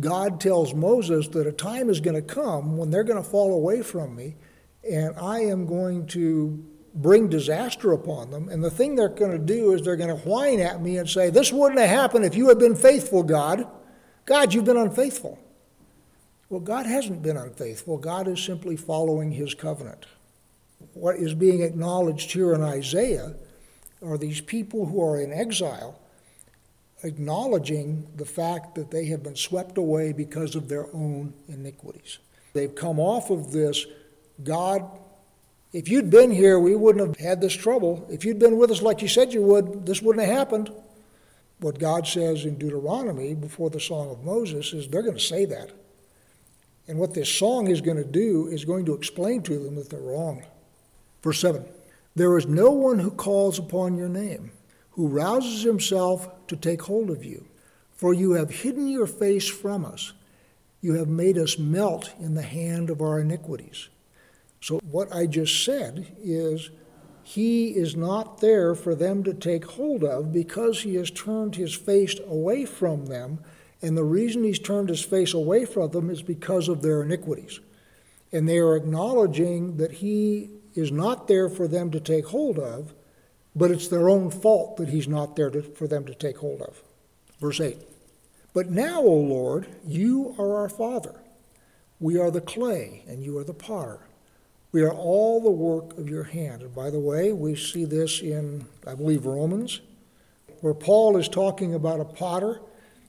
God 0.00 0.40
tells 0.40 0.74
Moses 0.74 1.28
that 1.28 1.46
a 1.46 1.52
time 1.52 1.90
is 1.90 2.00
going 2.00 2.16
to 2.16 2.22
come 2.22 2.76
when 2.76 2.90
they're 2.90 3.04
going 3.04 3.22
to 3.22 3.28
fall 3.28 3.54
away 3.54 3.82
from 3.82 4.16
me, 4.16 4.36
and 4.90 5.14
I 5.18 5.40
am 5.40 5.66
going 5.66 6.06
to 6.08 6.64
bring 6.94 7.28
disaster 7.28 7.92
upon 7.92 8.30
them. 8.30 8.48
And 8.48 8.62
the 8.62 8.70
thing 8.70 8.94
they're 8.94 9.08
going 9.08 9.32
to 9.32 9.38
do 9.38 9.72
is 9.72 9.82
they're 9.82 9.96
going 9.96 10.16
to 10.16 10.28
whine 10.28 10.60
at 10.60 10.82
me 10.82 10.98
and 10.98 11.08
say, 11.08 11.30
This 11.30 11.52
wouldn't 11.52 11.80
have 11.80 11.88
happened 11.88 12.24
if 12.24 12.34
you 12.34 12.48
had 12.48 12.58
been 12.58 12.76
faithful, 12.76 13.22
God. 13.22 13.66
God, 14.24 14.54
you've 14.54 14.64
been 14.64 14.76
unfaithful. 14.76 15.38
Well, 16.48 16.60
God 16.60 16.86
hasn't 16.86 17.22
been 17.22 17.36
unfaithful. 17.36 17.96
God 17.96 18.28
is 18.28 18.42
simply 18.42 18.76
following 18.76 19.32
his 19.32 19.54
covenant. 19.54 20.06
What 20.94 21.16
is 21.16 21.34
being 21.34 21.62
acknowledged 21.62 22.32
here 22.32 22.54
in 22.54 22.62
Isaiah 22.62 23.34
are 24.04 24.18
these 24.18 24.40
people 24.40 24.86
who 24.86 25.02
are 25.02 25.20
in 25.20 25.32
exile 25.32 25.98
acknowledging 27.04 28.06
the 28.16 28.24
fact 28.24 28.74
that 28.74 28.90
they 28.90 29.06
have 29.06 29.22
been 29.22 29.36
swept 29.36 29.78
away 29.78 30.12
because 30.12 30.54
of 30.54 30.68
their 30.68 30.86
own 30.94 31.34
iniquities. 31.48 32.18
They've 32.52 32.74
come 32.74 33.00
off 33.00 33.30
of 33.30 33.52
this 33.52 33.86
God, 34.44 34.88
if 35.72 35.88
you'd 35.88 36.10
been 36.10 36.30
here, 36.30 36.58
we 36.58 36.76
wouldn't 36.76 37.06
have 37.06 37.24
had 37.24 37.40
this 37.40 37.54
trouble. 37.54 38.06
If 38.10 38.24
you'd 38.24 38.38
been 38.38 38.58
with 38.58 38.70
us 38.70 38.82
like 38.82 39.00
you 39.00 39.08
said 39.08 39.32
you 39.32 39.42
would, 39.42 39.86
this 39.86 40.02
wouldn't 40.02 40.26
have 40.26 40.36
happened. 40.36 40.70
What 41.60 41.78
God 41.78 42.06
says 42.06 42.44
in 42.44 42.58
Deuteronomy 42.58 43.34
before 43.34 43.70
the 43.70 43.80
Song 43.80 44.10
of 44.10 44.24
Moses 44.24 44.72
is 44.72 44.88
they're 44.88 45.02
going 45.02 45.14
to 45.14 45.20
say 45.20 45.44
that. 45.46 45.72
And 46.88 46.98
what 46.98 47.14
this 47.14 47.32
song 47.32 47.68
is 47.68 47.80
going 47.80 47.96
to 47.96 48.04
do 48.04 48.48
is 48.48 48.64
going 48.64 48.84
to 48.86 48.94
explain 48.94 49.42
to 49.42 49.58
them 49.58 49.76
that 49.76 49.88
they're 49.88 50.00
wrong. 50.00 50.44
Verse 51.22 51.40
7 51.40 51.64
There 52.16 52.36
is 52.36 52.46
no 52.46 52.70
one 52.70 52.98
who 52.98 53.10
calls 53.10 53.58
upon 53.58 53.96
your 53.96 54.08
name, 54.08 54.50
who 54.90 55.06
rouses 55.06 55.62
himself 55.62 56.28
to 56.48 56.56
take 56.56 56.82
hold 56.82 57.08
of 57.08 57.24
you. 57.24 57.46
For 57.94 58.12
you 58.12 58.32
have 58.32 58.50
hidden 58.50 58.88
your 58.88 59.06
face 59.06 59.48
from 59.48 59.84
us. 59.84 60.12
You 60.80 60.94
have 60.94 61.08
made 61.08 61.38
us 61.38 61.56
melt 61.56 62.12
in 62.18 62.34
the 62.34 62.42
hand 62.42 62.90
of 62.90 63.00
our 63.00 63.20
iniquities. 63.20 63.88
So, 64.62 64.78
what 64.90 65.12
I 65.12 65.26
just 65.26 65.64
said 65.64 66.14
is, 66.22 66.70
he 67.24 67.70
is 67.70 67.96
not 67.96 68.40
there 68.40 68.74
for 68.74 68.94
them 68.94 69.24
to 69.24 69.34
take 69.34 69.64
hold 69.64 70.04
of 70.04 70.32
because 70.32 70.82
he 70.82 70.94
has 70.96 71.10
turned 71.10 71.56
his 71.56 71.74
face 71.74 72.18
away 72.26 72.64
from 72.64 73.06
them. 73.06 73.40
And 73.80 73.96
the 73.96 74.04
reason 74.04 74.44
he's 74.44 74.58
turned 74.58 74.88
his 74.88 75.02
face 75.02 75.34
away 75.34 75.64
from 75.64 75.90
them 75.90 76.10
is 76.10 76.22
because 76.22 76.68
of 76.68 76.82
their 76.82 77.02
iniquities. 77.02 77.60
And 78.32 78.48
they 78.48 78.58
are 78.58 78.76
acknowledging 78.76 79.76
that 79.76 79.92
he 79.92 80.50
is 80.74 80.92
not 80.92 81.28
there 81.28 81.48
for 81.48 81.66
them 81.66 81.90
to 81.90 82.00
take 82.00 82.26
hold 82.26 82.58
of, 82.58 82.94
but 83.54 83.70
it's 83.70 83.88
their 83.88 84.08
own 84.08 84.30
fault 84.30 84.76
that 84.76 84.88
he's 84.88 85.08
not 85.08 85.36
there 85.36 85.50
to, 85.50 85.62
for 85.62 85.86
them 85.86 86.04
to 86.06 86.14
take 86.14 86.38
hold 86.38 86.62
of. 86.62 86.82
Verse 87.40 87.60
8 87.60 87.78
But 88.54 88.70
now, 88.70 89.00
O 89.00 89.12
Lord, 89.12 89.66
you 89.84 90.34
are 90.38 90.56
our 90.56 90.68
Father. 90.68 91.20
We 92.00 92.18
are 92.18 92.30
the 92.30 92.40
clay, 92.40 93.04
and 93.06 93.22
you 93.22 93.38
are 93.38 93.44
the 93.44 93.54
potter. 93.54 94.00
We 94.72 94.82
are 94.82 94.92
all 94.92 95.40
the 95.40 95.50
work 95.50 95.98
of 95.98 96.08
your 96.08 96.24
hand. 96.24 96.62
And 96.62 96.74
by 96.74 96.90
the 96.90 96.98
way, 96.98 97.32
we 97.32 97.54
see 97.54 97.84
this 97.84 98.20
in, 98.20 98.66
I 98.86 98.94
believe, 98.94 99.26
Romans, 99.26 99.80
where 100.62 100.74
Paul 100.74 101.16
is 101.18 101.28
talking 101.28 101.74
about 101.74 102.00
a 102.00 102.04
potter 102.04 102.60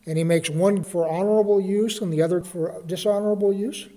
And 0.05 0.17
he 0.17 0.23
makes 0.23 0.49
one 0.49 0.83
for 0.83 1.07
honorable 1.07 1.61
use 1.61 2.01
and 2.01 2.11
the 2.11 2.21
other 2.21 2.41
for 2.41 2.81
dishonorable 2.85 3.53
use. 3.53 3.87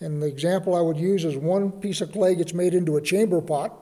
And 0.00 0.22
the 0.22 0.26
example 0.26 0.74
I 0.74 0.80
would 0.80 0.96
use 0.96 1.24
is 1.24 1.36
one 1.36 1.72
piece 1.72 2.00
of 2.00 2.12
clay 2.12 2.34
gets 2.34 2.54
made 2.54 2.74
into 2.74 2.96
a 2.96 3.02
chamber 3.02 3.40
pot, 3.40 3.72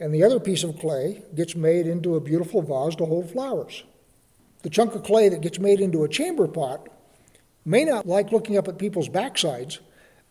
and 0.00 0.12
the 0.12 0.24
other 0.24 0.40
piece 0.40 0.64
of 0.64 0.78
clay 0.78 1.22
gets 1.34 1.54
made 1.54 1.86
into 1.86 2.16
a 2.16 2.20
beautiful 2.20 2.62
vase 2.62 2.96
to 2.96 3.06
hold 3.06 3.30
flowers. 3.30 3.84
The 4.62 4.70
chunk 4.70 4.94
of 4.94 5.02
clay 5.02 5.28
that 5.28 5.40
gets 5.40 5.58
made 5.58 5.80
into 5.80 6.04
a 6.04 6.08
chamber 6.08 6.46
pot 6.46 6.88
may 7.64 7.84
not 7.84 8.06
like 8.06 8.32
looking 8.32 8.56
up 8.56 8.68
at 8.68 8.78
people's 8.78 9.08
backsides, 9.08 9.78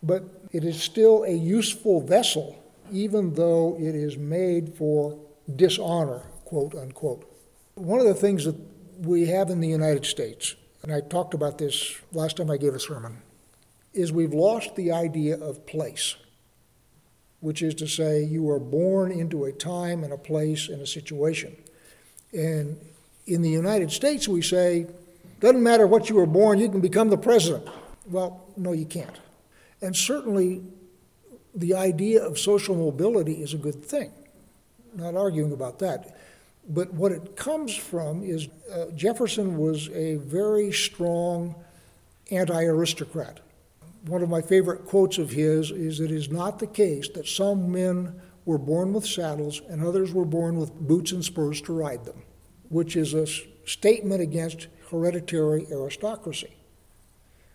but 0.02 0.24
it 0.52 0.64
is 0.64 0.82
still 0.82 1.24
a 1.24 1.32
useful 1.32 2.00
vessel, 2.00 2.62
even 2.90 3.34
though 3.34 3.76
it 3.78 3.94
is 3.94 4.16
made 4.16 4.74
for 4.74 5.18
dishonor, 5.56 6.22
quote 6.44 6.74
unquote. 6.74 7.24
One 7.74 8.00
of 8.00 8.06
the 8.06 8.14
things 8.14 8.44
that 8.44 8.56
we 8.98 9.26
have 9.26 9.50
in 9.50 9.60
the 9.60 9.68
United 9.68 10.04
States, 10.04 10.56
and 10.82 10.92
I 10.92 11.00
talked 11.00 11.34
about 11.34 11.58
this 11.58 11.96
last 12.12 12.36
time 12.36 12.50
I 12.50 12.56
gave 12.56 12.74
a 12.74 12.80
sermon, 12.80 13.22
is 13.92 14.12
we've 14.12 14.34
lost 14.34 14.74
the 14.76 14.92
idea 14.92 15.38
of 15.38 15.66
place, 15.66 16.16
which 17.40 17.62
is 17.62 17.74
to 17.76 17.86
say, 17.86 18.22
you 18.22 18.48
are 18.50 18.60
born 18.60 19.10
into 19.12 19.44
a 19.44 19.52
time 19.52 20.04
and 20.04 20.12
a 20.12 20.18
place 20.18 20.68
and 20.68 20.80
a 20.80 20.86
situation. 20.86 21.56
And 22.32 22.78
in 23.26 23.42
the 23.42 23.50
United 23.50 23.90
States, 23.90 24.28
we 24.28 24.42
say, 24.42 24.86
doesn't 25.40 25.62
matter 25.62 25.86
what 25.86 26.08
you 26.08 26.16
were 26.16 26.26
born, 26.26 26.58
you 26.58 26.68
can 26.68 26.80
become 26.80 27.10
the 27.10 27.18
president. 27.18 27.68
Well, 28.06 28.40
no, 28.56 28.72
you 28.72 28.86
can't. 28.86 29.18
And 29.82 29.94
certainly, 29.96 30.62
the 31.54 31.74
idea 31.74 32.24
of 32.24 32.38
social 32.38 32.74
mobility 32.74 33.42
is 33.42 33.52
a 33.52 33.58
good 33.58 33.84
thing. 33.84 34.12
Not 34.94 35.16
arguing 35.16 35.52
about 35.52 35.80
that. 35.80 36.16
But 36.68 36.94
what 36.94 37.12
it 37.12 37.36
comes 37.36 37.74
from 37.74 38.22
is 38.22 38.48
uh, 38.72 38.86
Jefferson 38.94 39.58
was 39.58 39.88
a 39.88 40.16
very 40.16 40.72
strong 40.72 41.56
anti 42.30 42.62
aristocrat. 42.64 43.40
One 44.06 44.22
of 44.22 44.28
my 44.28 44.40
favorite 44.40 44.86
quotes 44.86 45.18
of 45.18 45.30
his 45.30 45.70
is 45.70 46.00
It 46.00 46.10
is 46.10 46.30
not 46.30 46.58
the 46.58 46.66
case 46.66 47.08
that 47.10 47.26
some 47.26 47.70
men 47.72 48.20
were 48.44 48.58
born 48.58 48.92
with 48.92 49.06
saddles 49.06 49.60
and 49.68 49.84
others 49.84 50.12
were 50.12 50.24
born 50.24 50.58
with 50.58 50.72
boots 50.72 51.12
and 51.12 51.24
spurs 51.24 51.60
to 51.62 51.72
ride 51.72 52.04
them, 52.04 52.22
which 52.68 52.96
is 52.96 53.14
a 53.14 53.26
statement 53.64 54.20
against 54.20 54.68
hereditary 54.90 55.66
aristocracy. 55.70 56.54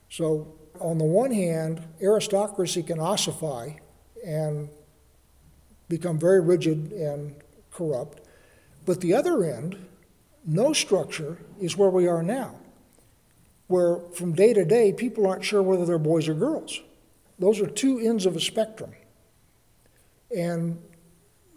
So, 0.10 0.57
on 0.80 0.98
the 0.98 1.04
one 1.04 1.32
hand, 1.32 1.84
aristocracy 2.02 2.84
can 2.84 3.00
ossify 3.00 3.72
and 4.26 4.70
become 5.90 6.20
very 6.20 6.42
rigid 6.42 6.92
and 6.92 7.36
corrupt. 7.72 8.22
But 8.86 9.02
the 9.02 9.14
other 9.14 9.44
end, 9.44 9.86
no 10.46 10.74
structure, 10.74 11.38
is 11.60 11.78
where 11.78 11.90
we 11.90 12.08
are 12.08 12.24
now, 12.24 12.56
where 13.68 14.00
from 14.14 14.34
day 14.34 14.54
to 14.54 14.66
day 14.66 14.94
people 14.94 15.28
aren't 15.28 15.44
sure 15.44 15.62
whether 15.62 15.86
they're 15.86 15.98
boys 15.98 16.28
or 16.28 16.34
girls. 16.34 16.82
Those 17.40 17.60
are 17.60 17.68
two 17.68 18.00
ends 18.00 18.26
of 18.26 18.36
a 18.36 18.40
spectrum. 18.40 18.94
And 20.36 20.82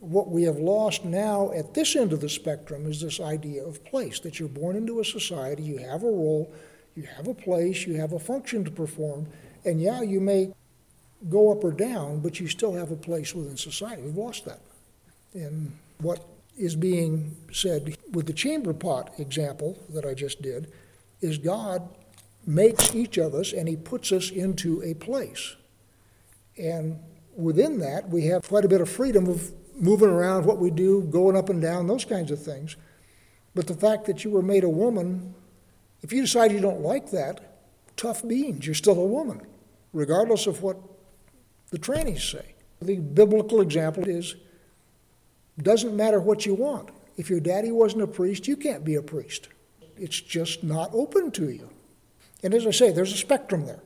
what 0.00 0.28
we 0.28 0.44
have 0.44 0.58
lost 0.58 1.04
now 1.04 1.52
at 1.52 1.74
this 1.74 1.94
end 1.94 2.12
of 2.12 2.20
the 2.20 2.28
spectrum 2.28 2.86
is 2.86 3.00
this 3.00 3.20
idea 3.20 3.64
of 3.64 3.84
place 3.84 4.20
that 4.20 4.38
you're 4.38 4.48
born 4.48 4.76
into 4.76 5.00
a 5.00 5.04
society, 5.04 5.62
you 5.62 5.78
have 5.78 6.02
a 6.02 6.06
role, 6.06 6.52
you 6.96 7.04
have 7.16 7.28
a 7.28 7.34
place, 7.34 7.86
you 7.86 7.94
have 7.94 8.12
a 8.12 8.18
function 8.18 8.64
to 8.64 8.70
perform, 8.70 9.26
and 9.64 9.80
yeah, 9.80 10.02
you 10.02 10.20
may 10.20 10.52
go 11.28 11.52
up 11.52 11.62
or 11.64 11.72
down, 11.72 12.20
but 12.20 12.40
you 12.40 12.48
still 12.48 12.72
have 12.72 12.90
a 12.90 12.96
place 12.96 13.34
within 13.34 13.56
society. 13.56 14.02
We've 14.02 14.16
lost 14.16 14.44
that. 14.46 14.60
And 15.34 15.76
what 15.98 16.24
is 16.56 16.74
being 16.74 17.36
said 17.52 17.96
with 18.12 18.26
the 18.26 18.32
chamber 18.32 18.72
pot 18.72 19.12
example 19.18 19.78
that 19.90 20.04
I 20.04 20.14
just 20.14 20.42
did 20.42 20.72
is 21.20 21.38
God 21.38 21.88
makes 22.46 22.94
each 22.94 23.18
of 23.18 23.34
us 23.34 23.52
and 23.52 23.68
he 23.68 23.76
puts 23.76 24.12
us 24.12 24.30
into 24.30 24.82
a 24.82 24.94
place. 24.94 25.56
And 26.58 26.98
within 27.36 27.78
that, 27.78 28.08
we 28.08 28.26
have 28.26 28.48
quite 28.48 28.64
a 28.64 28.68
bit 28.68 28.80
of 28.80 28.88
freedom 28.88 29.28
of 29.28 29.52
moving 29.76 30.08
around 30.08 30.44
what 30.44 30.58
we 30.58 30.70
do, 30.70 31.02
going 31.04 31.36
up 31.36 31.48
and 31.48 31.60
down, 31.60 31.86
those 31.86 32.04
kinds 32.04 32.30
of 32.30 32.42
things. 32.42 32.76
But 33.54 33.66
the 33.66 33.74
fact 33.74 34.06
that 34.06 34.24
you 34.24 34.30
were 34.30 34.42
made 34.42 34.64
a 34.64 34.68
woman, 34.68 35.34
if 36.02 36.12
you 36.12 36.22
decide 36.22 36.52
you 36.52 36.60
don't 36.60 36.80
like 36.80 37.10
that, 37.10 37.58
tough 37.96 38.26
beans, 38.26 38.66
you're 38.66 38.74
still 38.74 38.98
a 38.98 39.06
woman, 39.06 39.42
regardless 39.92 40.46
of 40.46 40.62
what 40.62 40.78
the 41.70 41.78
trannies 41.78 42.30
say. 42.30 42.54
The 42.80 42.96
biblical 42.96 43.60
example 43.60 44.08
is 44.08 44.36
doesn't 45.60 45.94
matter 45.94 46.20
what 46.20 46.46
you 46.46 46.54
want. 46.54 46.88
If 47.16 47.28
your 47.28 47.40
daddy 47.40 47.70
wasn't 47.70 48.02
a 48.02 48.06
priest, 48.06 48.48
you 48.48 48.56
can't 48.56 48.84
be 48.84 48.94
a 48.94 49.02
priest. 49.02 49.48
It's 49.98 50.20
just 50.20 50.64
not 50.64 50.90
open 50.94 51.30
to 51.32 51.50
you. 51.50 51.68
And 52.42 52.54
as 52.54 52.66
I 52.66 52.70
say, 52.70 52.90
there's 52.90 53.12
a 53.12 53.18
spectrum 53.18 53.66
there. 53.66 53.82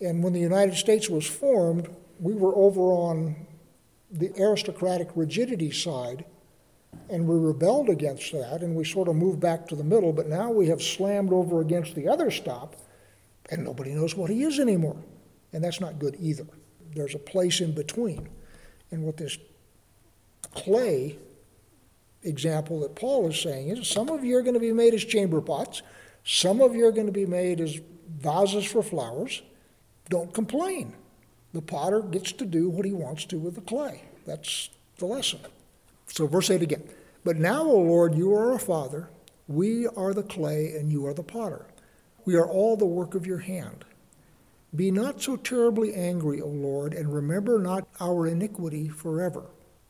And 0.00 0.22
when 0.22 0.32
the 0.32 0.40
United 0.40 0.76
States 0.76 1.08
was 1.08 1.26
formed, 1.26 1.88
we 2.20 2.34
were 2.34 2.54
over 2.54 2.92
on 2.92 3.34
the 4.10 4.30
aristocratic 4.40 5.08
rigidity 5.16 5.72
side, 5.72 6.24
and 7.10 7.26
we 7.26 7.36
rebelled 7.36 7.88
against 7.88 8.32
that, 8.32 8.62
and 8.62 8.74
we 8.74 8.84
sort 8.84 9.08
of 9.08 9.16
moved 9.16 9.40
back 9.40 9.66
to 9.68 9.76
the 9.76 9.84
middle, 9.84 10.12
but 10.12 10.28
now 10.28 10.50
we 10.50 10.66
have 10.66 10.82
slammed 10.82 11.32
over 11.32 11.60
against 11.60 11.94
the 11.94 12.08
other 12.08 12.30
stop, 12.30 12.76
and 13.50 13.64
nobody 13.64 13.94
knows 13.94 14.14
what 14.14 14.30
he 14.30 14.42
is 14.42 14.58
anymore. 14.58 14.96
And 15.52 15.64
that's 15.64 15.80
not 15.80 15.98
good 15.98 16.16
either. 16.20 16.46
There's 16.94 17.14
a 17.14 17.18
place 17.18 17.60
in 17.60 17.72
between. 17.72 18.28
And 18.90 19.02
what 19.02 19.16
this 19.16 19.38
clay 20.54 21.18
example 22.22 22.80
that 22.80 22.94
Paul 22.94 23.28
is 23.28 23.40
saying 23.40 23.68
is 23.68 23.88
some 23.88 24.08
of 24.10 24.24
you 24.24 24.36
are 24.36 24.42
going 24.42 24.54
to 24.54 24.60
be 24.60 24.72
made 24.72 24.94
as 24.94 25.04
chamber 25.04 25.40
pots, 25.40 25.82
some 26.24 26.60
of 26.60 26.74
you 26.74 26.86
are 26.86 26.92
going 26.92 27.06
to 27.06 27.12
be 27.12 27.26
made 27.26 27.60
as 27.60 27.80
vases 28.08 28.64
for 28.64 28.82
flowers. 28.82 29.42
Don't 30.10 30.32
complain. 30.34 30.94
The 31.54 31.62
potter 31.62 32.00
gets 32.00 32.32
to 32.32 32.44
do 32.44 32.68
what 32.68 32.84
he 32.84 32.92
wants 32.92 33.24
to 33.26 33.38
with 33.38 33.54
the 33.54 33.60
clay. 33.62 34.02
That's 34.26 34.68
the 34.98 35.06
lesson. 35.06 35.40
So, 36.08 36.26
verse 36.26 36.50
8 36.50 36.62
again. 36.62 36.82
But 37.24 37.36
now, 37.36 37.62
O 37.62 37.78
Lord, 37.78 38.14
you 38.14 38.34
are 38.34 38.52
our 38.52 38.58
Father. 38.58 39.10
We 39.46 39.86
are 39.86 40.12
the 40.12 40.22
clay, 40.22 40.74
and 40.78 40.90
you 40.90 41.06
are 41.06 41.14
the 41.14 41.22
potter. 41.22 41.66
We 42.24 42.36
are 42.36 42.46
all 42.46 42.76
the 42.76 42.86
work 42.86 43.14
of 43.14 43.26
your 43.26 43.38
hand. 43.38 43.84
Be 44.74 44.90
not 44.90 45.22
so 45.22 45.36
terribly 45.36 45.94
angry, 45.94 46.40
O 46.42 46.48
Lord, 46.48 46.92
and 46.92 47.12
remember 47.12 47.58
not 47.58 47.88
our 48.00 48.26
iniquity 48.26 48.88
forever. 48.88 49.46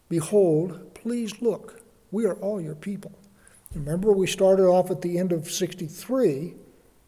Behold, 0.08 0.94
please 0.94 1.42
look, 1.42 1.82
we 2.12 2.24
are 2.26 2.36
all 2.36 2.60
your 2.60 2.76
people. 2.76 3.12
Remember, 3.74 4.12
we 4.12 4.26
started 4.26 4.66
off 4.66 4.90
at 4.90 5.02
the 5.02 5.18
end 5.18 5.32
of 5.32 5.50
63 5.50 6.54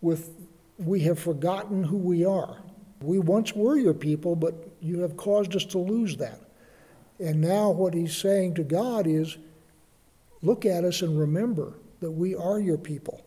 with, 0.00 0.30
We 0.78 1.00
have 1.00 1.18
forgotten 1.18 1.84
who 1.84 1.96
we 1.96 2.24
are. 2.24 2.62
We 3.02 3.18
once 3.18 3.54
were 3.54 3.78
your 3.78 3.94
people, 3.94 4.34
but 4.34 4.54
you 4.80 5.00
have 5.00 5.16
caused 5.16 5.54
us 5.54 5.64
to 5.66 5.78
lose 5.78 6.16
that. 6.16 6.40
And 7.20 7.40
now, 7.40 7.70
what 7.70 7.94
he's 7.94 8.16
saying 8.16 8.54
to 8.54 8.64
God 8.64 9.06
is, 9.06 9.36
Look 10.42 10.64
at 10.64 10.84
us 10.84 11.02
and 11.02 11.18
remember 11.18 11.74
that 12.00 12.10
we 12.10 12.34
are 12.34 12.58
your 12.58 12.78
people. 12.78 13.22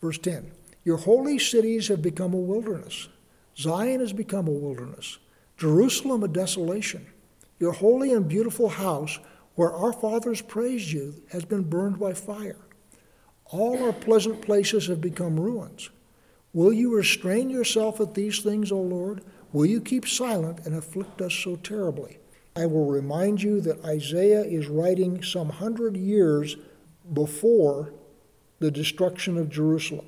Verse 0.00 0.18
10 0.18 0.50
Your 0.84 0.96
holy 0.96 1.38
cities 1.38 1.88
have 1.88 2.02
become 2.02 2.32
a 2.34 2.38
wilderness. 2.38 3.08
Zion 3.56 4.00
has 4.00 4.12
become 4.12 4.48
a 4.48 4.52
wilderness, 4.52 5.18
Jerusalem 5.56 6.22
a 6.22 6.28
desolation. 6.28 7.06
Your 7.58 7.72
holy 7.72 8.12
and 8.12 8.28
beautiful 8.28 8.68
house, 8.68 9.18
where 9.54 9.72
our 9.72 9.92
fathers 9.92 10.42
praised 10.42 10.90
you, 10.90 11.22
has 11.30 11.46
been 11.46 11.62
burned 11.62 11.98
by 11.98 12.12
fire. 12.12 12.58
All 13.46 13.82
our 13.82 13.94
pleasant 13.94 14.42
places 14.42 14.88
have 14.88 15.00
become 15.00 15.40
ruins. 15.40 15.88
Will 16.52 16.72
you 16.72 16.94
restrain 16.94 17.48
yourself 17.48 17.98
at 18.00 18.12
these 18.12 18.40
things, 18.40 18.70
O 18.70 18.78
Lord? 18.78 19.22
Will 19.52 19.64
you 19.64 19.80
keep 19.80 20.06
silent 20.06 20.66
and 20.66 20.74
afflict 20.74 21.22
us 21.22 21.32
so 21.32 21.56
terribly? 21.56 22.18
I 22.56 22.64
will 22.64 22.86
remind 22.86 23.42
you 23.42 23.60
that 23.60 23.84
Isaiah 23.84 24.42
is 24.42 24.66
writing 24.66 25.22
some 25.22 25.50
hundred 25.50 25.96
years 25.96 26.56
before 27.12 27.92
the 28.58 28.70
destruction 28.70 29.36
of 29.36 29.50
Jerusalem. 29.50 30.06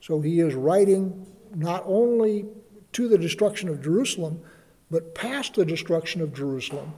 So 0.00 0.20
he 0.20 0.40
is 0.40 0.54
writing 0.54 1.26
not 1.54 1.82
only 1.86 2.46
to 2.92 3.08
the 3.08 3.18
destruction 3.18 3.68
of 3.68 3.82
Jerusalem, 3.82 4.40
but 4.90 5.14
past 5.14 5.54
the 5.54 5.66
destruction 5.66 6.22
of 6.22 6.34
Jerusalem, 6.34 6.94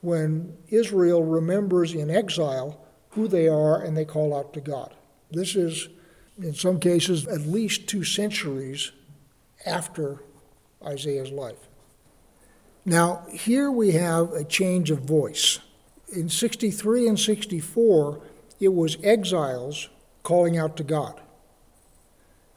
when 0.00 0.56
Israel 0.68 1.22
remembers 1.24 1.92
in 1.92 2.10
exile 2.10 2.86
who 3.10 3.28
they 3.28 3.48
are 3.48 3.82
and 3.82 3.96
they 3.96 4.04
call 4.04 4.34
out 4.34 4.52
to 4.54 4.60
God. 4.60 4.94
This 5.30 5.56
is, 5.56 5.88
in 6.38 6.54
some 6.54 6.80
cases, 6.80 7.26
at 7.26 7.42
least 7.42 7.86
two 7.86 8.04
centuries 8.04 8.92
after 9.66 10.22
Isaiah's 10.84 11.30
life. 11.30 11.67
Now, 12.88 13.26
here 13.30 13.70
we 13.70 13.90
have 13.90 14.32
a 14.32 14.44
change 14.44 14.90
of 14.90 15.00
voice. 15.00 15.58
In 16.10 16.30
63 16.30 17.06
and 17.06 17.20
64, 17.20 18.22
it 18.60 18.72
was 18.72 18.96
exiles 19.02 19.90
calling 20.22 20.56
out 20.56 20.78
to 20.78 20.84
God. 20.84 21.20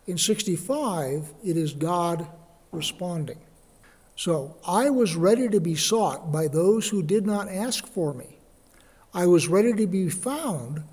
In 0.08 0.18
65, 0.18 1.34
it 1.44 1.58
is 1.58 1.74
God 1.74 2.30
responding. 2.72 3.40
So 4.16 4.56
I 4.66 4.90
was 4.90 5.18
ready 5.18 5.50
to 5.50 5.60
be 5.60 5.76
sought 5.76 6.32
by 6.32 6.48
those 6.48 6.88
who 6.88 7.04
did 7.04 7.26
not 7.26 7.50
ask 7.50 7.86
for 7.86 8.14
me. 8.14 8.38
I 9.14 9.26
was 9.26 9.50
ready 9.50 9.74
to 9.74 9.86
be 9.86 10.08
found 10.08 10.84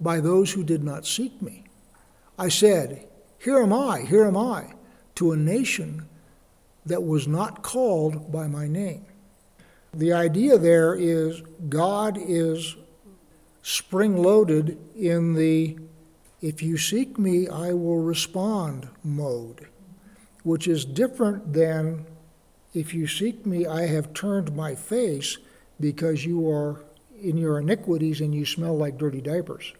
by 0.00 0.20
those 0.20 0.54
who 0.54 0.64
did 0.64 0.82
not 0.82 1.04
seek 1.04 1.42
me. 1.42 1.64
I 2.38 2.48
said, 2.48 3.06
Here 3.38 3.58
am 3.58 3.74
I, 3.74 4.06
here 4.08 4.24
am 4.24 4.38
I, 4.38 4.72
to 5.16 5.32
a 5.32 5.36
nation 5.36 6.08
that 6.86 7.04
was 7.04 7.28
not 7.28 7.62
called 7.62 8.32
by 8.32 8.46
my 8.46 8.66
name. 8.66 9.04
The 9.92 10.12
idea 10.12 10.58
there 10.58 10.94
is 10.94 11.42
God 11.68 12.16
is 12.20 12.76
spring 13.62 14.16
loaded 14.16 14.78
in 14.94 15.34
the 15.34 15.76
if 16.42 16.62
you 16.62 16.76
seek 16.76 17.18
me, 17.18 17.48
I 17.48 17.72
will 17.72 17.98
respond 17.98 18.88
mode, 19.02 19.66
which 20.42 20.68
is 20.68 20.84
different 20.84 21.54
than 21.54 22.04
if 22.74 22.92
you 22.92 23.06
seek 23.06 23.46
me, 23.46 23.66
I 23.66 23.86
have 23.86 24.12
turned 24.12 24.54
my 24.54 24.74
face 24.74 25.38
because 25.80 26.26
you 26.26 26.48
are 26.50 26.84
in 27.20 27.38
your 27.38 27.58
iniquities 27.58 28.20
and 28.20 28.34
you 28.34 28.44
smell 28.44 28.76
like 28.76 28.98
dirty 28.98 29.22
diapers. 29.22 29.72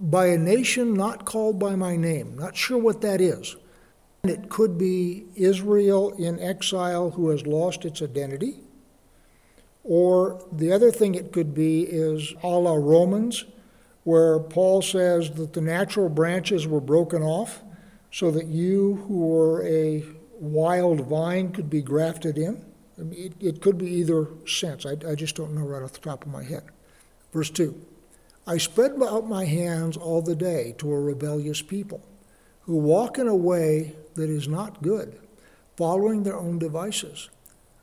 By 0.00 0.28
a 0.28 0.38
nation 0.38 0.94
not 0.94 1.26
called 1.26 1.58
by 1.58 1.76
my 1.76 1.94
name, 1.94 2.36
not 2.38 2.56
sure 2.56 2.78
what 2.78 3.02
that 3.02 3.20
is. 3.20 3.54
It 4.24 4.50
could 4.50 4.76
be 4.76 5.24
Israel 5.34 6.10
in 6.12 6.38
exile 6.38 7.10
who 7.10 7.30
has 7.30 7.46
lost 7.46 7.84
its 7.84 8.02
identity. 8.02 8.60
Or 9.82 10.44
the 10.52 10.72
other 10.72 10.90
thing 10.90 11.14
it 11.14 11.32
could 11.32 11.54
be 11.54 11.82
is 11.82 12.34
a 12.42 12.48
la 12.48 12.74
Romans, 12.74 13.44
where 14.04 14.38
Paul 14.38 14.82
says 14.82 15.30
that 15.32 15.54
the 15.54 15.60
natural 15.60 16.08
branches 16.08 16.66
were 16.66 16.80
broken 16.80 17.22
off 17.22 17.62
so 18.12 18.30
that 18.30 18.46
you 18.46 19.04
who 19.06 19.18
were 19.20 19.64
a 19.66 20.04
wild 20.38 21.02
vine 21.02 21.52
could 21.52 21.70
be 21.70 21.82
grafted 21.82 22.36
in. 22.36 22.64
I 22.98 23.02
mean, 23.02 23.34
it, 23.40 23.46
it 23.46 23.62
could 23.62 23.78
be 23.78 23.88
either 23.88 24.28
sense. 24.46 24.84
I, 24.84 24.96
I 25.08 25.14
just 25.14 25.36
don't 25.36 25.54
know 25.54 25.62
right 25.62 25.82
off 25.82 25.92
the 25.92 26.00
top 26.00 26.26
of 26.26 26.32
my 26.32 26.42
head. 26.42 26.64
Verse 27.32 27.50
2 27.50 27.74
I 28.46 28.58
spread 28.58 28.92
out 29.02 29.28
my 29.28 29.44
hands 29.44 29.96
all 29.96 30.22
the 30.22 30.34
day 30.34 30.74
to 30.78 30.92
a 30.92 31.00
rebellious 31.00 31.62
people 31.62 32.02
who 32.62 32.76
walk 32.76 33.18
in 33.18 33.28
a 33.28 33.34
way 33.34 33.94
that 34.14 34.30
is 34.30 34.48
not 34.48 34.82
good, 34.82 35.18
following 35.76 36.22
their 36.22 36.36
own 36.36 36.58
devices. 36.58 37.30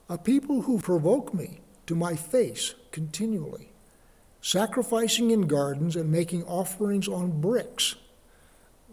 A 0.09 0.17
people 0.17 0.61
who 0.61 0.79
provoke 0.79 1.33
me 1.33 1.59
to 1.85 1.95
my 1.95 2.15
face 2.15 2.75
continually, 2.91 3.71
sacrificing 4.41 5.31
in 5.31 5.41
gardens 5.41 5.95
and 5.95 6.11
making 6.11 6.43
offerings 6.45 7.07
on 7.07 7.41
bricks. 7.41 7.95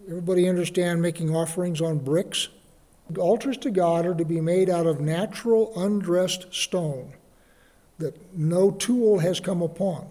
Everybody 0.09 0.49
understand 0.49 1.01
making 1.01 1.35
offerings 1.35 1.81
on 1.81 1.99
bricks? 1.99 2.49
Altars 3.19 3.59
to 3.59 3.71
God 3.71 4.07
are 4.07 4.15
to 4.15 4.25
be 4.25 4.41
made 4.41 4.71
out 4.71 4.87
of 4.87 5.01
natural, 5.01 5.73
undressed 5.77 6.53
stone 6.53 7.15
that 7.99 8.35
no 8.37 8.71
tool 8.71 9.19
has 9.19 9.41
come 9.41 9.63
upon. 9.63 10.09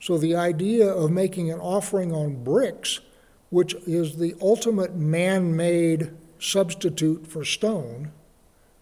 So 0.00 0.18
the 0.18 0.34
idea 0.34 0.88
of 0.88 1.10
making 1.10 1.50
an 1.50 1.60
offering 1.60 2.12
on 2.12 2.42
bricks, 2.42 3.00
which 3.50 3.74
is 3.86 4.16
the 4.16 4.34
ultimate 4.40 4.96
man 4.96 5.54
made 5.54 6.10
substitute 6.42 7.26
for 7.26 7.44
stone, 7.44 8.10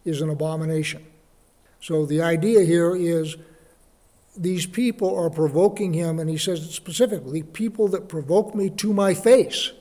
is 0.04 0.22
an 0.22 0.30
abomination. 0.30 1.04
So 1.80 2.06
the 2.06 2.22
idea 2.22 2.64
here 2.64 2.96
is 2.96 3.36
these 4.36 4.64
people 4.64 5.14
are 5.18 5.28
provoking 5.28 5.92
him, 5.92 6.18
and 6.18 6.30
he 6.30 6.38
says 6.38 6.74
specifically, 6.74 7.42
people 7.42 7.88
that 7.88 8.08
provoke 8.08 8.54
me 8.54 8.70
to 8.70 8.94
my 8.94 9.12
face. 9.12 9.72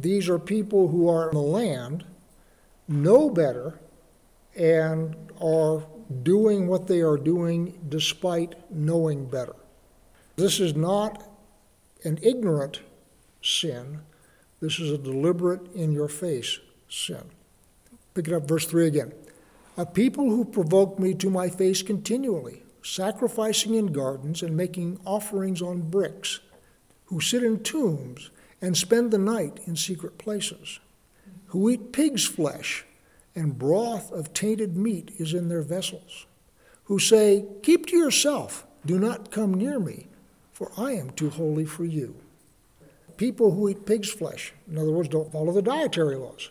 These 0.00 0.28
are 0.28 0.38
people 0.38 0.88
who 0.88 1.08
are 1.08 1.28
in 1.28 1.34
the 1.34 1.42
land 1.42 2.04
know 2.88 3.28
better 3.28 3.78
and 4.56 5.16
are 5.40 5.82
doing 6.22 6.66
what 6.66 6.86
they 6.86 7.00
are 7.00 7.18
doing 7.18 7.78
despite 7.88 8.54
knowing 8.70 9.26
better. 9.26 9.56
This 10.36 10.60
is 10.60 10.74
not 10.74 11.22
an 12.04 12.18
ignorant 12.22 12.80
sin, 13.42 14.00
this 14.60 14.78
is 14.78 14.92
a 14.92 14.98
deliberate, 14.98 15.72
in 15.74 15.92
your 15.92 16.08
face 16.08 16.58
sin. 16.88 17.30
Pick 18.14 18.28
it 18.28 18.34
up, 18.34 18.48
verse 18.48 18.66
3 18.66 18.86
again. 18.86 19.12
A 19.76 19.84
people 19.84 20.30
who 20.30 20.44
provoke 20.44 20.98
me 20.98 21.14
to 21.14 21.28
my 21.28 21.48
face 21.48 21.82
continually, 21.82 22.62
sacrificing 22.82 23.74
in 23.74 23.92
gardens 23.92 24.42
and 24.42 24.56
making 24.56 24.98
offerings 25.04 25.60
on 25.60 25.90
bricks, 25.90 26.40
who 27.06 27.20
sit 27.20 27.42
in 27.42 27.62
tombs 27.62 28.30
and 28.60 28.76
spend 28.76 29.10
the 29.10 29.18
night 29.18 29.60
in 29.66 29.76
secret 29.76 30.18
places 30.18 30.80
who 31.46 31.70
eat 31.70 31.92
pig's 31.92 32.26
flesh, 32.26 32.84
and 33.34 33.58
broth 33.58 34.10
of 34.12 34.32
tainted 34.32 34.76
meat 34.76 35.10
is 35.18 35.34
in 35.34 35.48
their 35.48 35.62
vessels, 35.62 36.26
who 36.84 36.98
say, 36.98 37.44
Keep 37.62 37.86
to 37.86 37.96
yourself, 37.96 38.66
do 38.84 38.98
not 38.98 39.30
come 39.30 39.54
near 39.54 39.78
me, 39.78 40.06
for 40.52 40.72
I 40.76 40.92
am 40.92 41.10
too 41.10 41.30
holy 41.30 41.64
for 41.64 41.84
you. 41.84 42.16
People 43.16 43.52
who 43.52 43.68
eat 43.68 43.86
pig's 43.86 44.10
flesh, 44.10 44.52
in 44.70 44.76
other 44.76 44.90
words, 44.90 45.08
don't 45.08 45.32
follow 45.32 45.52
the 45.52 45.62
dietary 45.62 46.16
laws. 46.16 46.50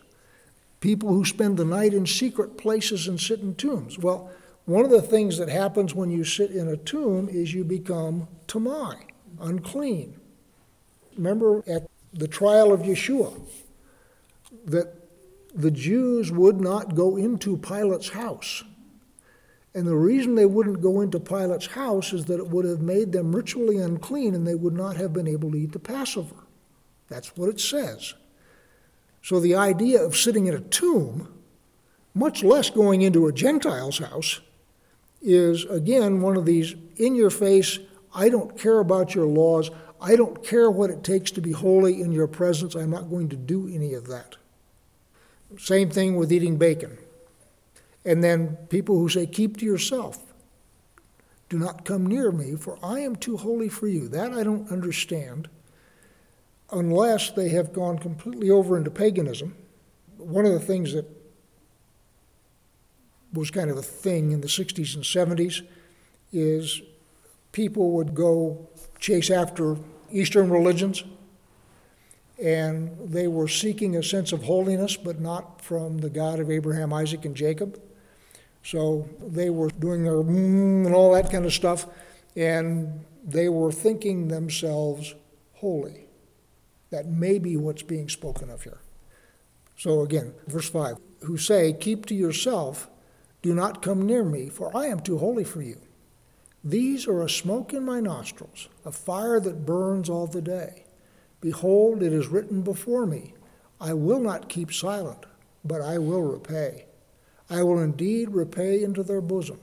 People 0.80 1.08
who 1.08 1.24
spend 1.24 1.56
the 1.56 1.64
night 1.64 1.94
in 1.94 2.06
secret 2.06 2.58
places 2.58 3.08
and 3.08 3.20
sit 3.20 3.40
in 3.40 3.54
tombs. 3.54 3.98
Well, 3.98 4.30
one 4.66 4.84
of 4.84 4.90
the 4.90 5.02
things 5.02 5.38
that 5.38 5.48
happens 5.48 5.94
when 5.94 6.10
you 6.10 6.24
sit 6.24 6.50
in 6.50 6.68
a 6.68 6.76
tomb 6.76 7.28
is 7.28 7.54
you 7.54 7.64
become 7.64 8.28
tamai, 8.48 8.96
unclean. 9.40 10.20
Remember 11.16 11.62
at 11.68 11.86
the 12.12 12.28
trial 12.28 12.72
of 12.72 12.80
Yeshua, 12.80 13.40
that 14.66 14.94
the 15.54 15.70
Jews 15.70 16.30
would 16.30 16.60
not 16.60 16.94
go 16.94 17.16
into 17.16 17.56
Pilate's 17.56 18.10
house. 18.10 18.64
And 19.74 19.86
the 19.86 19.96
reason 19.96 20.34
they 20.34 20.46
wouldn't 20.46 20.80
go 20.80 21.00
into 21.00 21.20
Pilate's 21.20 21.66
house 21.66 22.12
is 22.12 22.24
that 22.26 22.40
it 22.40 22.48
would 22.48 22.64
have 22.64 22.80
made 22.80 23.12
them 23.12 23.34
ritually 23.34 23.78
unclean 23.78 24.34
and 24.34 24.46
they 24.46 24.54
would 24.54 24.74
not 24.74 24.96
have 24.96 25.12
been 25.12 25.28
able 25.28 25.50
to 25.52 25.58
eat 25.58 25.72
the 25.72 25.78
Passover. 25.78 26.36
That's 27.08 27.36
what 27.36 27.48
it 27.48 27.60
says. 27.60 28.14
So 29.26 29.40
the 29.40 29.56
idea 29.56 30.00
of 30.00 30.16
sitting 30.16 30.46
in 30.46 30.54
a 30.54 30.60
tomb, 30.60 31.26
much 32.14 32.44
less 32.44 32.70
going 32.70 33.02
into 33.02 33.26
a 33.26 33.32
Gentile's 33.32 33.98
house, 33.98 34.40
is 35.20 35.64
again 35.64 36.20
one 36.20 36.36
of 36.36 36.46
these 36.46 36.76
in 36.96 37.16
your 37.16 37.30
face, 37.30 37.80
I 38.14 38.28
don't 38.28 38.56
care 38.56 38.78
about 38.78 39.16
your 39.16 39.26
laws, 39.26 39.72
I 40.00 40.14
don't 40.14 40.44
care 40.44 40.70
what 40.70 40.90
it 40.90 41.02
takes 41.02 41.32
to 41.32 41.40
be 41.40 41.50
holy 41.50 42.00
in 42.00 42.12
your 42.12 42.28
presence, 42.28 42.76
I'm 42.76 42.90
not 42.90 43.10
going 43.10 43.28
to 43.30 43.36
do 43.36 43.66
any 43.66 43.94
of 43.94 44.06
that. 44.06 44.36
Same 45.58 45.90
thing 45.90 46.14
with 46.14 46.32
eating 46.32 46.56
bacon. 46.56 46.96
And 48.04 48.22
then 48.22 48.56
people 48.68 48.96
who 48.96 49.08
say, 49.08 49.26
Keep 49.26 49.56
to 49.56 49.64
yourself. 49.64 50.22
Do 51.48 51.58
not 51.58 51.84
come 51.84 52.06
near 52.06 52.30
me, 52.30 52.54
for 52.54 52.78
I 52.80 53.00
am 53.00 53.16
too 53.16 53.38
holy 53.38 53.70
for 53.70 53.88
you. 53.88 54.06
That 54.06 54.32
I 54.32 54.44
don't 54.44 54.70
understand 54.70 55.48
unless 56.70 57.30
they 57.30 57.48
have 57.50 57.72
gone 57.72 57.98
completely 57.98 58.50
over 58.50 58.76
into 58.76 58.90
paganism. 58.90 59.54
One 60.18 60.46
of 60.46 60.52
the 60.52 60.60
things 60.60 60.92
that 60.92 61.06
was 63.32 63.50
kind 63.50 63.70
of 63.70 63.76
a 63.76 63.82
thing 63.82 64.32
in 64.32 64.40
the 64.40 64.48
60s 64.48 64.94
and 64.94 65.04
70s 65.04 65.62
is 66.32 66.80
people 67.52 67.92
would 67.92 68.14
go 68.14 68.68
chase 68.98 69.30
after 69.30 69.76
Eastern 70.10 70.50
religions 70.50 71.04
and 72.42 72.96
they 73.02 73.28
were 73.28 73.48
seeking 73.48 73.96
a 73.96 74.02
sense 74.02 74.32
of 74.32 74.42
holiness, 74.44 74.96
but 74.96 75.20
not 75.20 75.62
from 75.62 75.98
the 75.98 76.10
God 76.10 76.38
of 76.38 76.50
Abraham, 76.50 76.92
Isaac, 76.92 77.24
and 77.24 77.34
Jacob. 77.34 77.80
So 78.62 79.08
they 79.26 79.48
were 79.48 79.70
doing 79.70 80.04
their 80.04 80.14
mm 80.14 80.84
and 80.86 80.94
all 80.94 81.12
that 81.14 81.30
kind 81.30 81.46
of 81.46 81.52
stuff, 81.52 81.86
and 82.34 83.04
they 83.24 83.48
were 83.48 83.72
thinking 83.72 84.28
themselves 84.28 85.14
holy. 85.54 86.05
That 86.90 87.06
may 87.06 87.38
be 87.38 87.56
what's 87.56 87.82
being 87.82 88.08
spoken 88.08 88.50
of 88.50 88.62
here. 88.62 88.78
So 89.76 90.02
again, 90.02 90.34
verse 90.46 90.70
5 90.70 90.98
who 91.22 91.36
say, 91.36 91.72
Keep 91.72 92.06
to 92.06 92.14
yourself, 92.14 92.88
do 93.42 93.54
not 93.54 93.82
come 93.82 94.06
near 94.06 94.22
me, 94.22 94.48
for 94.48 94.76
I 94.76 94.86
am 94.86 95.00
too 95.00 95.18
holy 95.18 95.44
for 95.44 95.62
you. 95.62 95.80
These 96.62 97.06
are 97.06 97.22
a 97.22 97.30
smoke 97.30 97.72
in 97.72 97.84
my 97.84 98.00
nostrils, 98.00 98.68
a 98.84 98.92
fire 98.92 99.40
that 99.40 99.66
burns 99.66 100.10
all 100.10 100.26
the 100.26 100.42
day. 100.42 100.84
Behold, 101.40 102.02
it 102.02 102.12
is 102.12 102.28
written 102.28 102.62
before 102.62 103.06
me, 103.06 103.34
I 103.80 103.92
will 103.94 104.20
not 104.20 104.48
keep 104.48 104.72
silent, 104.72 105.26
but 105.64 105.80
I 105.80 105.98
will 105.98 106.22
repay. 106.22 106.86
I 107.48 107.62
will 107.62 107.80
indeed 107.80 108.30
repay 108.30 108.82
into 108.82 109.02
their 109.02 109.20
bosom 109.20 109.60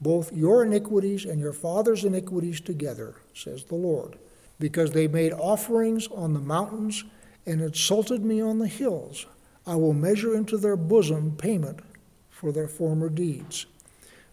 both 0.00 0.32
your 0.32 0.64
iniquities 0.64 1.24
and 1.24 1.40
your 1.40 1.52
father's 1.52 2.04
iniquities 2.04 2.60
together, 2.60 3.16
says 3.34 3.64
the 3.64 3.74
Lord, 3.74 4.16
because 4.58 4.90
they 4.90 5.08
made 5.08 5.32
offerings 5.32 6.08
on 6.08 6.34
the 6.34 6.40
mountains 6.40 7.04
and 7.46 7.60
insulted 7.60 8.24
me 8.24 8.40
on 8.40 8.58
the 8.58 8.66
hills. 8.66 9.26
I 9.66 9.76
will 9.76 9.92
measure 9.92 10.34
into 10.34 10.56
their 10.56 10.76
bosom 10.76 11.36
payment 11.36 11.80
for 12.30 12.52
their 12.52 12.68
former 12.68 13.08
deeds. 13.08 13.66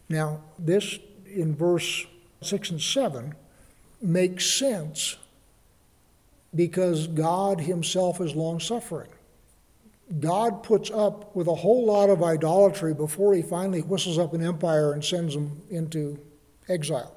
Now, 0.10 0.42
this 0.58 1.00
in 1.26 1.56
verse 1.56 2.06
6 2.42 2.72
and 2.72 2.82
7 2.82 3.36
makes 4.02 4.46
sense 4.46 5.18
because 6.54 7.08
God 7.08 7.60
Himself 7.62 8.22
is 8.22 8.36
long 8.36 8.60
suffering. 8.60 9.10
God 10.20 10.64
puts 10.64 10.92
up 10.92 11.36
with 11.36 11.48
a 11.48 11.56
whole 11.56 11.86
lot 11.86 12.10
of 12.10 12.24
idolatry 12.24 12.94
before 12.94 13.34
He 13.34 13.42
finally 13.42 13.82
whistles 13.82 14.20
up 14.20 14.34
an 14.34 14.46
empire 14.46 14.94
and 14.94 15.04
sends 15.04 15.34
them 15.34 15.62
into 15.70 16.20
exile. 16.70 17.16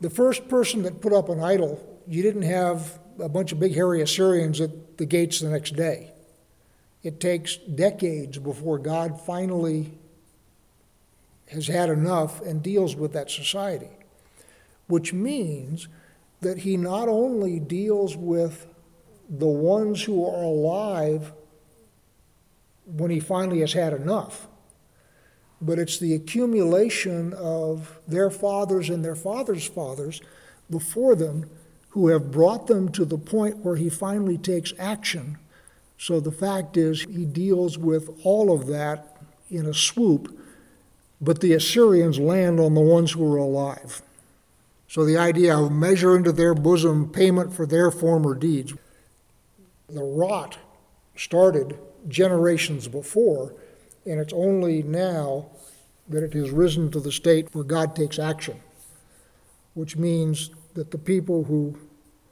The 0.00 0.10
first 0.10 0.48
person 0.48 0.82
that 0.82 1.00
put 1.00 1.12
up 1.12 1.28
an 1.28 1.40
idol, 1.40 1.93
you 2.06 2.22
didn't 2.22 2.42
have 2.42 2.98
a 3.18 3.28
bunch 3.28 3.52
of 3.52 3.60
big 3.60 3.74
hairy 3.74 4.02
Assyrians 4.02 4.60
at 4.60 4.98
the 4.98 5.06
gates 5.06 5.40
the 5.40 5.48
next 5.48 5.76
day. 5.76 6.10
It 7.02 7.20
takes 7.20 7.56
decades 7.56 8.38
before 8.38 8.78
God 8.78 9.20
finally 9.20 9.92
has 11.48 11.66
had 11.66 11.90
enough 11.90 12.40
and 12.40 12.62
deals 12.62 12.96
with 12.96 13.12
that 13.12 13.30
society, 13.30 13.90
which 14.86 15.12
means 15.12 15.88
that 16.40 16.58
he 16.58 16.76
not 16.76 17.08
only 17.08 17.60
deals 17.60 18.16
with 18.16 18.66
the 19.28 19.46
ones 19.46 20.02
who 20.02 20.24
are 20.24 20.42
alive 20.42 21.32
when 22.86 23.10
he 23.10 23.20
finally 23.20 23.60
has 23.60 23.72
had 23.72 23.92
enough, 23.92 24.48
but 25.60 25.78
it's 25.78 25.98
the 25.98 26.14
accumulation 26.14 27.32
of 27.34 27.98
their 28.06 28.30
fathers 28.30 28.90
and 28.90 29.04
their 29.04 29.14
fathers' 29.14 29.66
fathers 29.66 30.20
before 30.70 31.14
them 31.14 31.48
who 31.94 32.08
have 32.08 32.32
brought 32.32 32.66
them 32.66 32.88
to 32.90 33.04
the 33.04 33.16
point 33.16 33.58
where 33.58 33.76
he 33.76 33.88
finally 33.88 34.36
takes 34.36 34.72
action. 34.80 35.38
So 35.96 36.18
the 36.18 36.32
fact 36.32 36.76
is, 36.76 37.02
he 37.02 37.24
deals 37.24 37.78
with 37.78 38.10
all 38.24 38.52
of 38.52 38.66
that 38.66 39.16
in 39.48 39.64
a 39.64 39.72
swoop, 39.72 40.36
but 41.20 41.40
the 41.40 41.52
Assyrians 41.52 42.18
land 42.18 42.58
on 42.58 42.74
the 42.74 42.80
ones 42.80 43.12
who 43.12 43.32
are 43.32 43.36
alive. 43.36 44.02
So 44.88 45.04
the 45.04 45.16
idea 45.16 45.56
of 45.56 45.70
measure 45.70 46.16
into 46.16 46.32
their 46.32 46.52
bosom 46.52 47.10
payment 47.10 47.54
for 47.54 47.64
their 47.64 47.92
former 47.92 48.34
deeds. 48.34 48.74
The 49.88 50.02
rot 50.02 50.58
started 51.14 51.78
generations 52.08 52.88
before, 52.88 53.54
and 54.04 54.18
it's 54.18 54.32
only 54.32 54.82
now 54.82 55.46
that 56.08 56.24
it 56.24 56.32
has 56.32 56.50
risen 56.50 56.90
to 56.90 56.98
the 56.98 57.12
state 57.12 57.54
where 57.54 57.62
God 57.62 57.94
takes 57.94 58.18
action, 58.18 58.60
which 59.74 59.96
means 59.96 60.50
that 60.74 60.90
the 60.90 60.98
people 60.98 61.44
who 61.44 61.76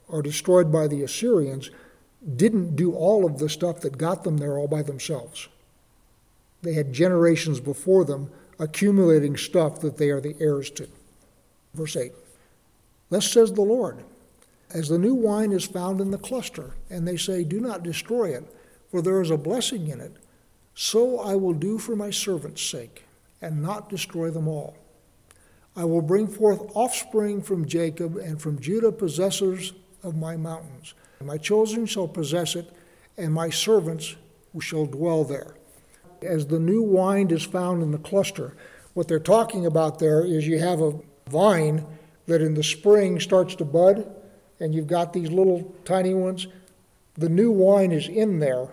are 0.09 0.21
destroyed 0.21 0.71
by 0.71 0.87
the 0.87 1.01
Assyrians 1.01 1.71
didn't 2.35 2.75
do 2.75 2.93
all 2.93 3.25
of 3.25 3.39
the 3.39 3.49
stuff 3.49 3.81
that 3.81 3.97
got 3.97 4.23
them 4.23 4.37
there 4.37 4.57
all 4.57 4.67
by 4.67 4.81
themselves. 4.81 5.47
They 6.61 6.73
had 6.73 6.93
generations 6.93 7.59
before 7.59 8.05
them 8.05 8.31
accumulating 8.59 9.35
stuff 9.35 9.81
that 9.81 9.97
they 9.97 10.09
are 10.09 10.21
the 10.21 10.35
heirs 10.39 10.69
to. 10.71 10.87
Verse 11.73 11.95
8 11.95 12.11
Thus 13.09 13.29
says 13.29 13.51
the 13.51 13.61
Lord, 13.61 14.03
as 14.73 14.89
the 14.89 14.97
new 14.97 15.13
wine 15.13 15.51
is 15.51 15.65
found 15.65 16.01
in 16.01 16.11
the 16.11 16.17
cluster, 16.17 16.75
and 16.89 17.07
they 17.07 17.17
say, 17.17 17.43
Do 17.43 17.59
not 17.59 17.83
destroy 17.83 18.35
it, 18.35 18.43
for 18.89 19.01
there 19.01 19.21
is 19.21 19.29
a 19.29 19.37
blessing 19.37 19.87
in 19.87 19.99
it, 19.99 20.13
so 20.73 21.19
I 21.19 21.35
will 21.35 21.53
do 21.53 21.77
for 21.77 21.95
my 21.95 22.09
servant's 22.09 22.63
sake, 22.63 23.03
and 23.41 23.61
not 23.61 23.89
destroy 23.89 24.29
them 24.29 24.47
all. 24.47 24.77
I 25.75 25.85
will 25.85 26.01
bring 26.01 26.27
forth 26.27 26.61
offspring 26.75 27.41
from 27.41 27.65
Jacob, 27.65 28.17
and 28.17 28.39
from 28.41 28.59
Judah 28.59 28.91
possessors 28.91 29.73
of 30.03 30.15
my 30.15 30.37
mountains. 30.37 30.93
My 31.21 31.37
children 31.37 31.85
shall 31.85 32.07
possess 32.07 32.55
it, 32.55 32.69
and 33.17 33.33
my 33.33 33.49
servants 33.49 34.15
shall 34.59 34.85
dwell 34.85 35.23
there. 35.23 35.55
As 36.21 36.47
the 36.47 36.59
new 36.59 36.83
wine 36.83 37.31
is 37.31 37.43
found 37.43 37.81
in 37.81 37.91
the 37.91 37.97
cluster, 37.97 38.55
what 38.93 39.07
they're 39.07 39.19
talking 39.19 39.65
about 39.65 39.99
there 39.99 40.23
is 40.23 40.47
you 40.47 40.59
have 40.59 40.81
a 40.81 40.99
vine 41.27 41.85
that 42.27 42.41
in 42.41 42.53
the 42.53 42.63
spring 42.63 43.19
starts 43.19 43.55
to 43.55 43.65
bud, 43.65 44.09
and 44.59 44.75
you've 44.75 44.87
got 44.87 45.13
these 45.13 45.31
little 45.31 45.73
tiny 45.85 46.13
ones. 46.13 46.47
The 47.15 47.29
new 47.29 47.51
wine 47.51 47.91
is 47.91 48.07
in 48.07 48.39
there, 48.39 48.67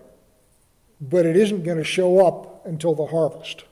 but 1.01 1.25
it 1.25 1.37
isn't 1.37 1.65
going 1.65 1.79
to 1.79 1.85
show 1.85 2.27
up 2.27 2.67
until 2.67 2.95
the 2.95 3.07
harvest. 3.07 3.65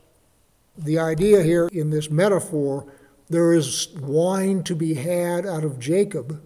The 0.76 0.98
idea 0.98 1.42
here 1.42 1.68
in 1.72 1.90
this 1.90 2.10
metaphor 2.10 2.86
there 3.30 3.52
is 3.52 3.88
wine 4.00 4.62
to 4.64 4.74
be 4.74 4.94
had 4.94 5.46
out 5.46 5.64
of 5.64 5.78
Jacob, 5.78 6.42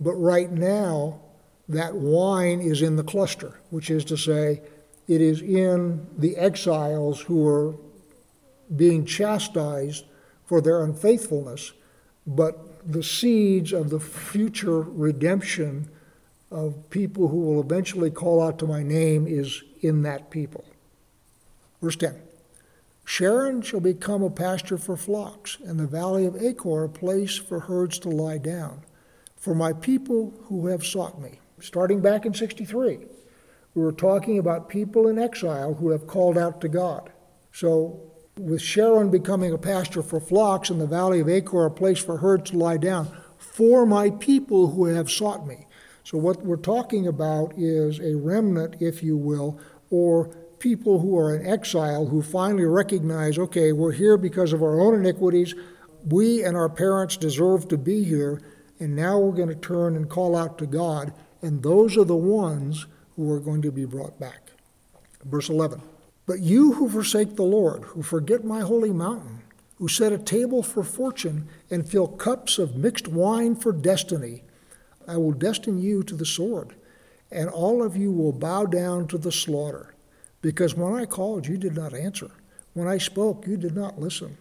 but 0.00 0.14
right 0.14 0.50
now 0.50 1.20
that 1.68 1.94
wine 1.94 2.60
is 2.60 2.82
in 2.82 2.96
the 2.96 3.04
cluster, 3.04 3.60
which 3.70 3.90
is 3.90 4.04
to 4.06 4.16
say, 4.16 4.62
it 5.08 5.20
is 5.20 5.42
in 5.42 6.06
the 6.16 6.36
exiles 6.36 7.20
who 7.22 7.46
are 7.46 7.74
being 8.74 9.04
chastised 9.04 10.04
for 10.46 10.60
their 10.60 10.82
unfaithfulness, 10.82 11.72
but 12.26 12.90
the 12.90 13.02
seeds 13.02 13.72
of 13.72 13.90
the 13.90 14.00
future 14.00 14.80
redemption 14.80 15.88
of 16.50 16.90
people 16.90 17.28
who 17.28 17.40
will 17.40 17.60
eventually 17.60 18.10
call 18.10 18.42
out 18.42 18.58
to 18.58 18.66
my 18.66 18.82
name 18.82 19.26
is 19.26 19.62
in 19.80 20.02
that 20.02 20.30
people. 20.30 20.64
Verse 21.80 21.96
10 21.96 22.21
Sharon 23.12 23.60
shall 23.60 23.80
become 23.80 24.22
a 24.22 24.30
pasture 24.30 24.78
for 24.78 24.96
flocks, 24.96 25.58
and 25.66 25.78
the 25.78 25.86
valley 25.86 26.24
of 26.24 26.42
Achor 26.42 26.84
a 26.84 26.88
place 26.88 27.36
for 27.36 27.60
herds 27.60 27.98
to 27.98 28.08
lie 28.08 28.38
down, 28.38 28.84
for 29.36 29.54
my 29.54 29.74
people 29.74 30.32
who 30.44 30.68
have 30.68 30.82
sought 30.82 31.20
me. 31.20 31.38
Starting 31.60 32.00
back 32.00 32.24
in 32.24 32.32
63, 32.32 33.00
we 33.74 33.82
were 33.82 33.92
talking 33.92 34.38
about 34.38 34.70
people 34.70 35.08
in 35.08 35.18
exile 35.18 35.74
who 35.74 35.90
have 35.90 36.06
called 36.06 36.38
out 36.38 36.62
to 36.62 36.70
God. 36.70 37.12
So, 37.52 38.00
with 38.38 38.62
Sharon 38.62 39.10
becoming 39.10 39.52
a 39.52 39.58
pasture 39.58 40.02
for 40.02 40.18
flocks, 40.18 40.70
and 40.70 40.80
the 40.80 40.86
valley 40.86 41.20
of 41.20 41.28
Achor 41.28 41.66
a 41.66 41.70
place 41.70 42.02
for 42.02 42.16
herds 42.16 42.50
to 42.52 42.56
lie 42.56 42.78
down, 42.78 43.14
for 43.36 43.84
my 43.84 44.08
people 44.08 44.68
who 44.68 44.86
have 44.86 45.10
sought 45.10 45.46
me. 45.46 45.66
So, 46.02 46.16
what 46.16 46.46
we're 46.46 46.56
talking 46.56 47.06
about 47.06 47.52
is 47.58 48.00
a 48.00 48.16
remnant, 48.16 48.76
if 48.80 49.02
you 49.02 49.18
will, 49.18 49.60
or 49.90 50.34
people 50.62 51.00
who 51.00 51.18
are 51.18 51.34
in 51.34 51.44
exile 51.44 52.06
who 52.06 52.22
finally 52.22 52.64
recognize 52.64 53.36
okay, 53.36 53.72
we're 53.72 53.90
here 53.90 54.16
because 54.16 54.52
of 54.52 54.62
our 54.62 54.80
own 54.80 54.94
iniquities. 54.94 55.56
We 56.08 56.44
and 56.44 56.56
our 56.56 56.68
parents 56.68 57.16
deserve 57.16 57.66
to 57.68 57.76
be 57.76 58.04
here, 58.04 58.40
and 58.78 58.94
now 58.94 59.18
we're 59.18 59.36
going 59.36 59.48
to 59.48 59.56
turn 59.56 59.96
and 59.96 60.08
call 60.08 60.36
out 60.36 60.58
to 60.58 60.66
God, 60.66 61.12
and 61.42 61.62
those 61.62 61.98
are 61.98 62.04
the 62.04 62.14
ones 62.14 62.86
who 63.16 63.30
are 63.32 63.40
going 63.40 63.60
to 63.62 63.72
be 63.72 63.84
brought 63.84 64.20
back. 64.20 64.52
Verse 65.24 65.48
11 65.48 65.82
But 66.26 66.38
you 66.38 66.74
who 66.74 66.88
forsake 66.88 67.34
the 67.34 67.42
Lord, 67.42 67.82
who 67.82 68.02
forget 68.04 68.44
my 68.44 68.60
holy 68.60 68.92
mountain, 68.92 69.42
who 69.78 69.88
set 69.88 70.12
a 70.12 70.18
table 70.18 70.62
for 70.62 70.84
fortune 70.84 71.48
and 71.70 71.88
fill 71.88 72.06
cups 72.06 72.60
of 72.60 72.76
mixed 72.76 73.08
wine 73.08 73.56
for 73.56 73.72
destiny, 73.72 74.44
I 75.08 75.16
will 75.16 75.32
destine 75.32 75.80
you 75.80 76.04
to 76.04 76.14
the 76.14 76.24
sword, 76.24 76.76
and 77.32 77.48
all 77.48 77.82
of 77.82 77.96
you 77.96 78.12
will 78.12 78.32
bow 78.32 78.66
down 78.66 79.08
to 79.08 79.18
the 79.18 79.32
slaughter. 79.32 79.91
Because 80.42 80.74
when 80.74 80.94
I 80.94 81.06
called, 81.06 81.46
you 81.46 81.56
did 81.56 81.74
not 81.74 81.94
answer. 81.94 82.30
When 82.74 82.88
I 82.88 82.98
spoke, 82.98 83.46
you 83.46 83.56
did 83.56 83.74
not 83.74 84.00
listen. 84.00 84.36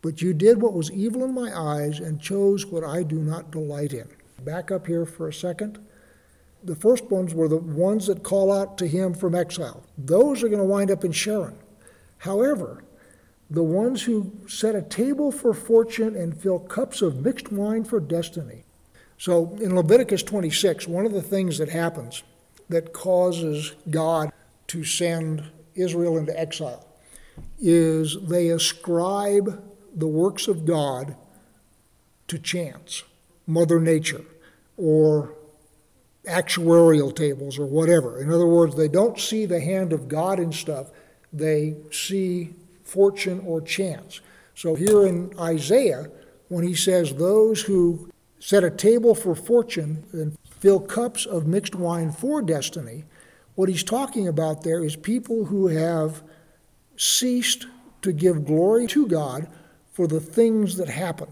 But 0.00 0.22
you 0.22 0.32
did 0.32 0.62
what 0.62 0.72
was 0.72 0.90
evil 0.90 1.24
in 1.24 1.34
my 1.34 1.52
eyes 1.54 1.98
and 1.98 2.20
chose 2.20 2.64
what 2.64 2.84
I 2.84 3.02
do 3.02 3.16
not 3.16 3.50
delight 3.50 3.92
in. 3.92 4.08
Back 4.44 4.70
up 4.70 4.86
here 4.86 5.04
for 5.04 5.28
a 5.28 5.32
second. 5.34 5.78
The 6.62 6.76
first 6.76 7.04
ones 7.10 7.34
were 7.34 7.48
the 7.48 7.56
ones 7.56 8.06
that 8.06 8.22
call 8.22 8.52
out 8.52 8.78
to 8.78 8.86
him 8.86 9.12
from 9.12 9.34
exile. 9.34 9.82
Those 9.98 10.42
are 10.42 10.48
going 10.48 10.60
to 10.60 10.64
wind 10.64 10.90
up 10.90 11.04
in 11.04 11.12
Sharon. 11.12 11.58
However, 12.18 12.84
the 13.50 13.62
ones 13.62 14.02
who 14.02 14.32
set 14.46 14.74
a 14.74 14.82
table 14.82 15.32
for 15.32 15.52
fortune 15.52 16.14
and 16.14 16.40
fill 16.40 16.60
cups 16.60 17.02
of 17.02 17.24
mixed 17.24 17.50
wine 17.50 17.84
for 17.84 17.98
destiny. 17.98 18.64
So 19.18 19.56
in 19.60 19.74
Leviticus 19.74 20.22
26, 20.22 20.86
one 20.86 21.04
of 21.04 21.12
the 21.12 21.22
things 21.22 21.58
that 21.58 21.68
happens 21.68 22.22
that 22.68 22.92
causes 22.92 23.72
God 23.90 24.32
to 24.70 24.84
send 24.84 25.42
Israel 25.74 26.16
into 26.16 26.38
exile 26.38 26.86
is 27.58 28.16
they 28.22 28.50
ascribe 28.50 29.60
the 29.96 30.06
works 30.06 30.46
of 30.46 30.64
God 30.64 31.16
to 32.28 32.38
chance, 32.38 33.02
Mother 33.48 33.80
Nature, 33.80 34.24
or 34.76 35.34
actuarial 36.24 37.14
tables, 37.14 37.58
or 37.58 37.66
whatever. 37.66 38.22
In 38.22 38.30
other 38.30 38.46
words, 38.46 38.76
they 38.76 38.86
don't 38.86 39.18
see 39.18 39.44
the 39.44 39.60
hand 39.60 39.92
of 39.92 40.06
God 40.06 40.38
in 40.38 40.52
stuff, 40.52 40.90
they 41.32 41.74
see 41.90 42.54
fortune 42.84 43.42
or 43.44 43.60
chance. 43.60 44.20
So 44.54 44.76
here 44.76 45.04
in 45.04 45.32
Isaiah, 45.36 46.06
when 46.46 46.64
he 46.64 46.74
says, 46.74 47.14
Those 47.14 47.62
who 47.62 48.08
set 48.38 48.62
a 48.62 48.70
table 48.70 49.16
for 49.16 49.34
fortune 49.34 50.04
and 50.12 50.38
fill 50.60 50.78
cups 50.78 51.26
of 51.26 51.48
mixed 51.48 51.74
wine 51.74 52.12
for 52.12 52.40
destiny, 52.40 53.02
what 53.54 53.68
he's 53.68 53.84
talking 53.84 54.28
about 54.28 54.62
there 54.62 54.84
is 54.84 54.96
people 54.96 55.44
who 55.46 55.68
have 55.68 56.22
ceased 56.96 57.66
to 58.02 58.12
give 58.12 58.44
glory 58.44 58.86
to 58.88 59.06
God 59.06 59.48
for 59.92 60.06
the 60.06 60.20
things 60.20 60.76
that 60.76 60.88
happen. 60.88 61.28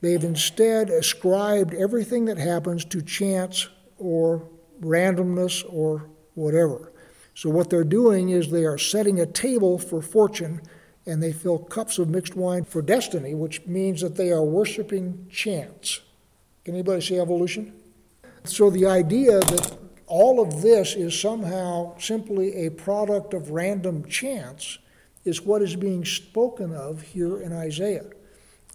They've 0.00 0.22
instead 0.22 0.90
ascribed 0.90 1.74
everything 1.74 2.26
that 2.26 2.38
happens 2.38 2.84
to 2.86 3.02
chance 3.02 3.68
or 3.98 4.48
randomness 4.80 5.64
or 5.68 6.08
whatever. 6.34 6.92
So, 7.34 7.50
what 7.50 7.70
they're 7.70 7.84
doing 7.84 8.30
is 8.30 8.50
they 8.50 8.64
are 8.64 8.78
setting 8.78 9.20
a 9.20 9.26
table 9.26 9.78
for 9.78 10.00
fortune 10.00 10.60
and 11.06 11.22
they 11.22 11.32
fill 11.32 11.58
cups 11.58 11.98
of 11.98 12.08
mixed 12.08 12.34
wine 12.34 12.64
for 12.64 12.82
destiny, 12.82 13.34
which 13.34 13.64
means 13.66 14.00
that 14.00 14.16
they 14.16 14.30
are 14.30 14.42
worshiping 14.42 15.26
chance. 15.30 16.00
Can 16.64 16.74
anybody 16.74 17.00
see 17.00 17.18
evolution? 17.18 17.72
So, 18.44 18.70
the 18.70 18.86
idea 18.86 19.40
that 19.40 19.78
all 20.06 20.40
of 20.40 20.62
this 20.62 20.94
is 20.94 21.18
somehow 21.18 21.96
simply 21.98 22.66
a 22.66 22.70
product 22.70 23.34
of 23.34 23.50
random 23.50 24.04
chance 24.08 24.78
is 25.24 25.42
what 25.42 25.62
is 25.62 25.74
being 25.74 26.04
spoken 26.04 26.72
of 26.72 27.02
here 27.02 27.40
in 27.40 27.52
Isaiah. 27.52 28.06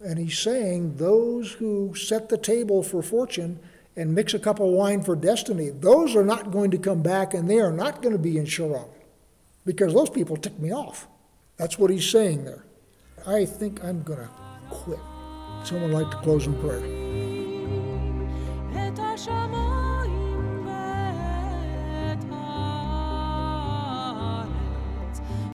And 0.04 0.18
he's 0.18 0.38
saying 0.38 0.96
those 0.96 1.52
who 1.52 1.94
set 1.94 2.28
the 2.28 2.36
table 2.36 2.82
for 2.82 3.02
fortune 3.02 3.60
and 3.96 4.14
mix 4.14 4.34
a 4.34 4.38
cup 4.38 4.60
of 4.60 4.66
wine 4.66 5.02
for 5.02 5.16
destiny, 5.16 5.70
those 5.70 6.14
are 6.14 6.24
not 6.24 6.50
going 6.50 6.70
to 6.72 6.78
come 6.78 7.02
back 7.02 7.34
and 7.34 7.48
they 7.48 7.60
are 7.60 7.72
not 7.72 8.02
going 8.02 8.12
to 8.12 8.18
be 8.18 8.36
in 8.36 8.44
Sharon 8.44 8.84
because 9.64 9.94
those 9.94 10.10
people 10.10 10.36
tick 10.36 10.58
me 10.58 10.72
off. 10.72 11.08
That's 11.56 11.78
what 11.78 11.90
he's 11.90 12.08
saying 12.10 12.44
there. 12.44 12.64
I 13.26 13.44
think 13.44 13.82
I'm 13.84 14.02
going 14.02 14.18
to 14.18 14.28
quit. 14.68 14.98
Someone 15.64 15.92
like 15.92 16.10
to 16.10 16.16
close 16.18 16.46
in 16.46 16.54
prayer. 16.60 16.82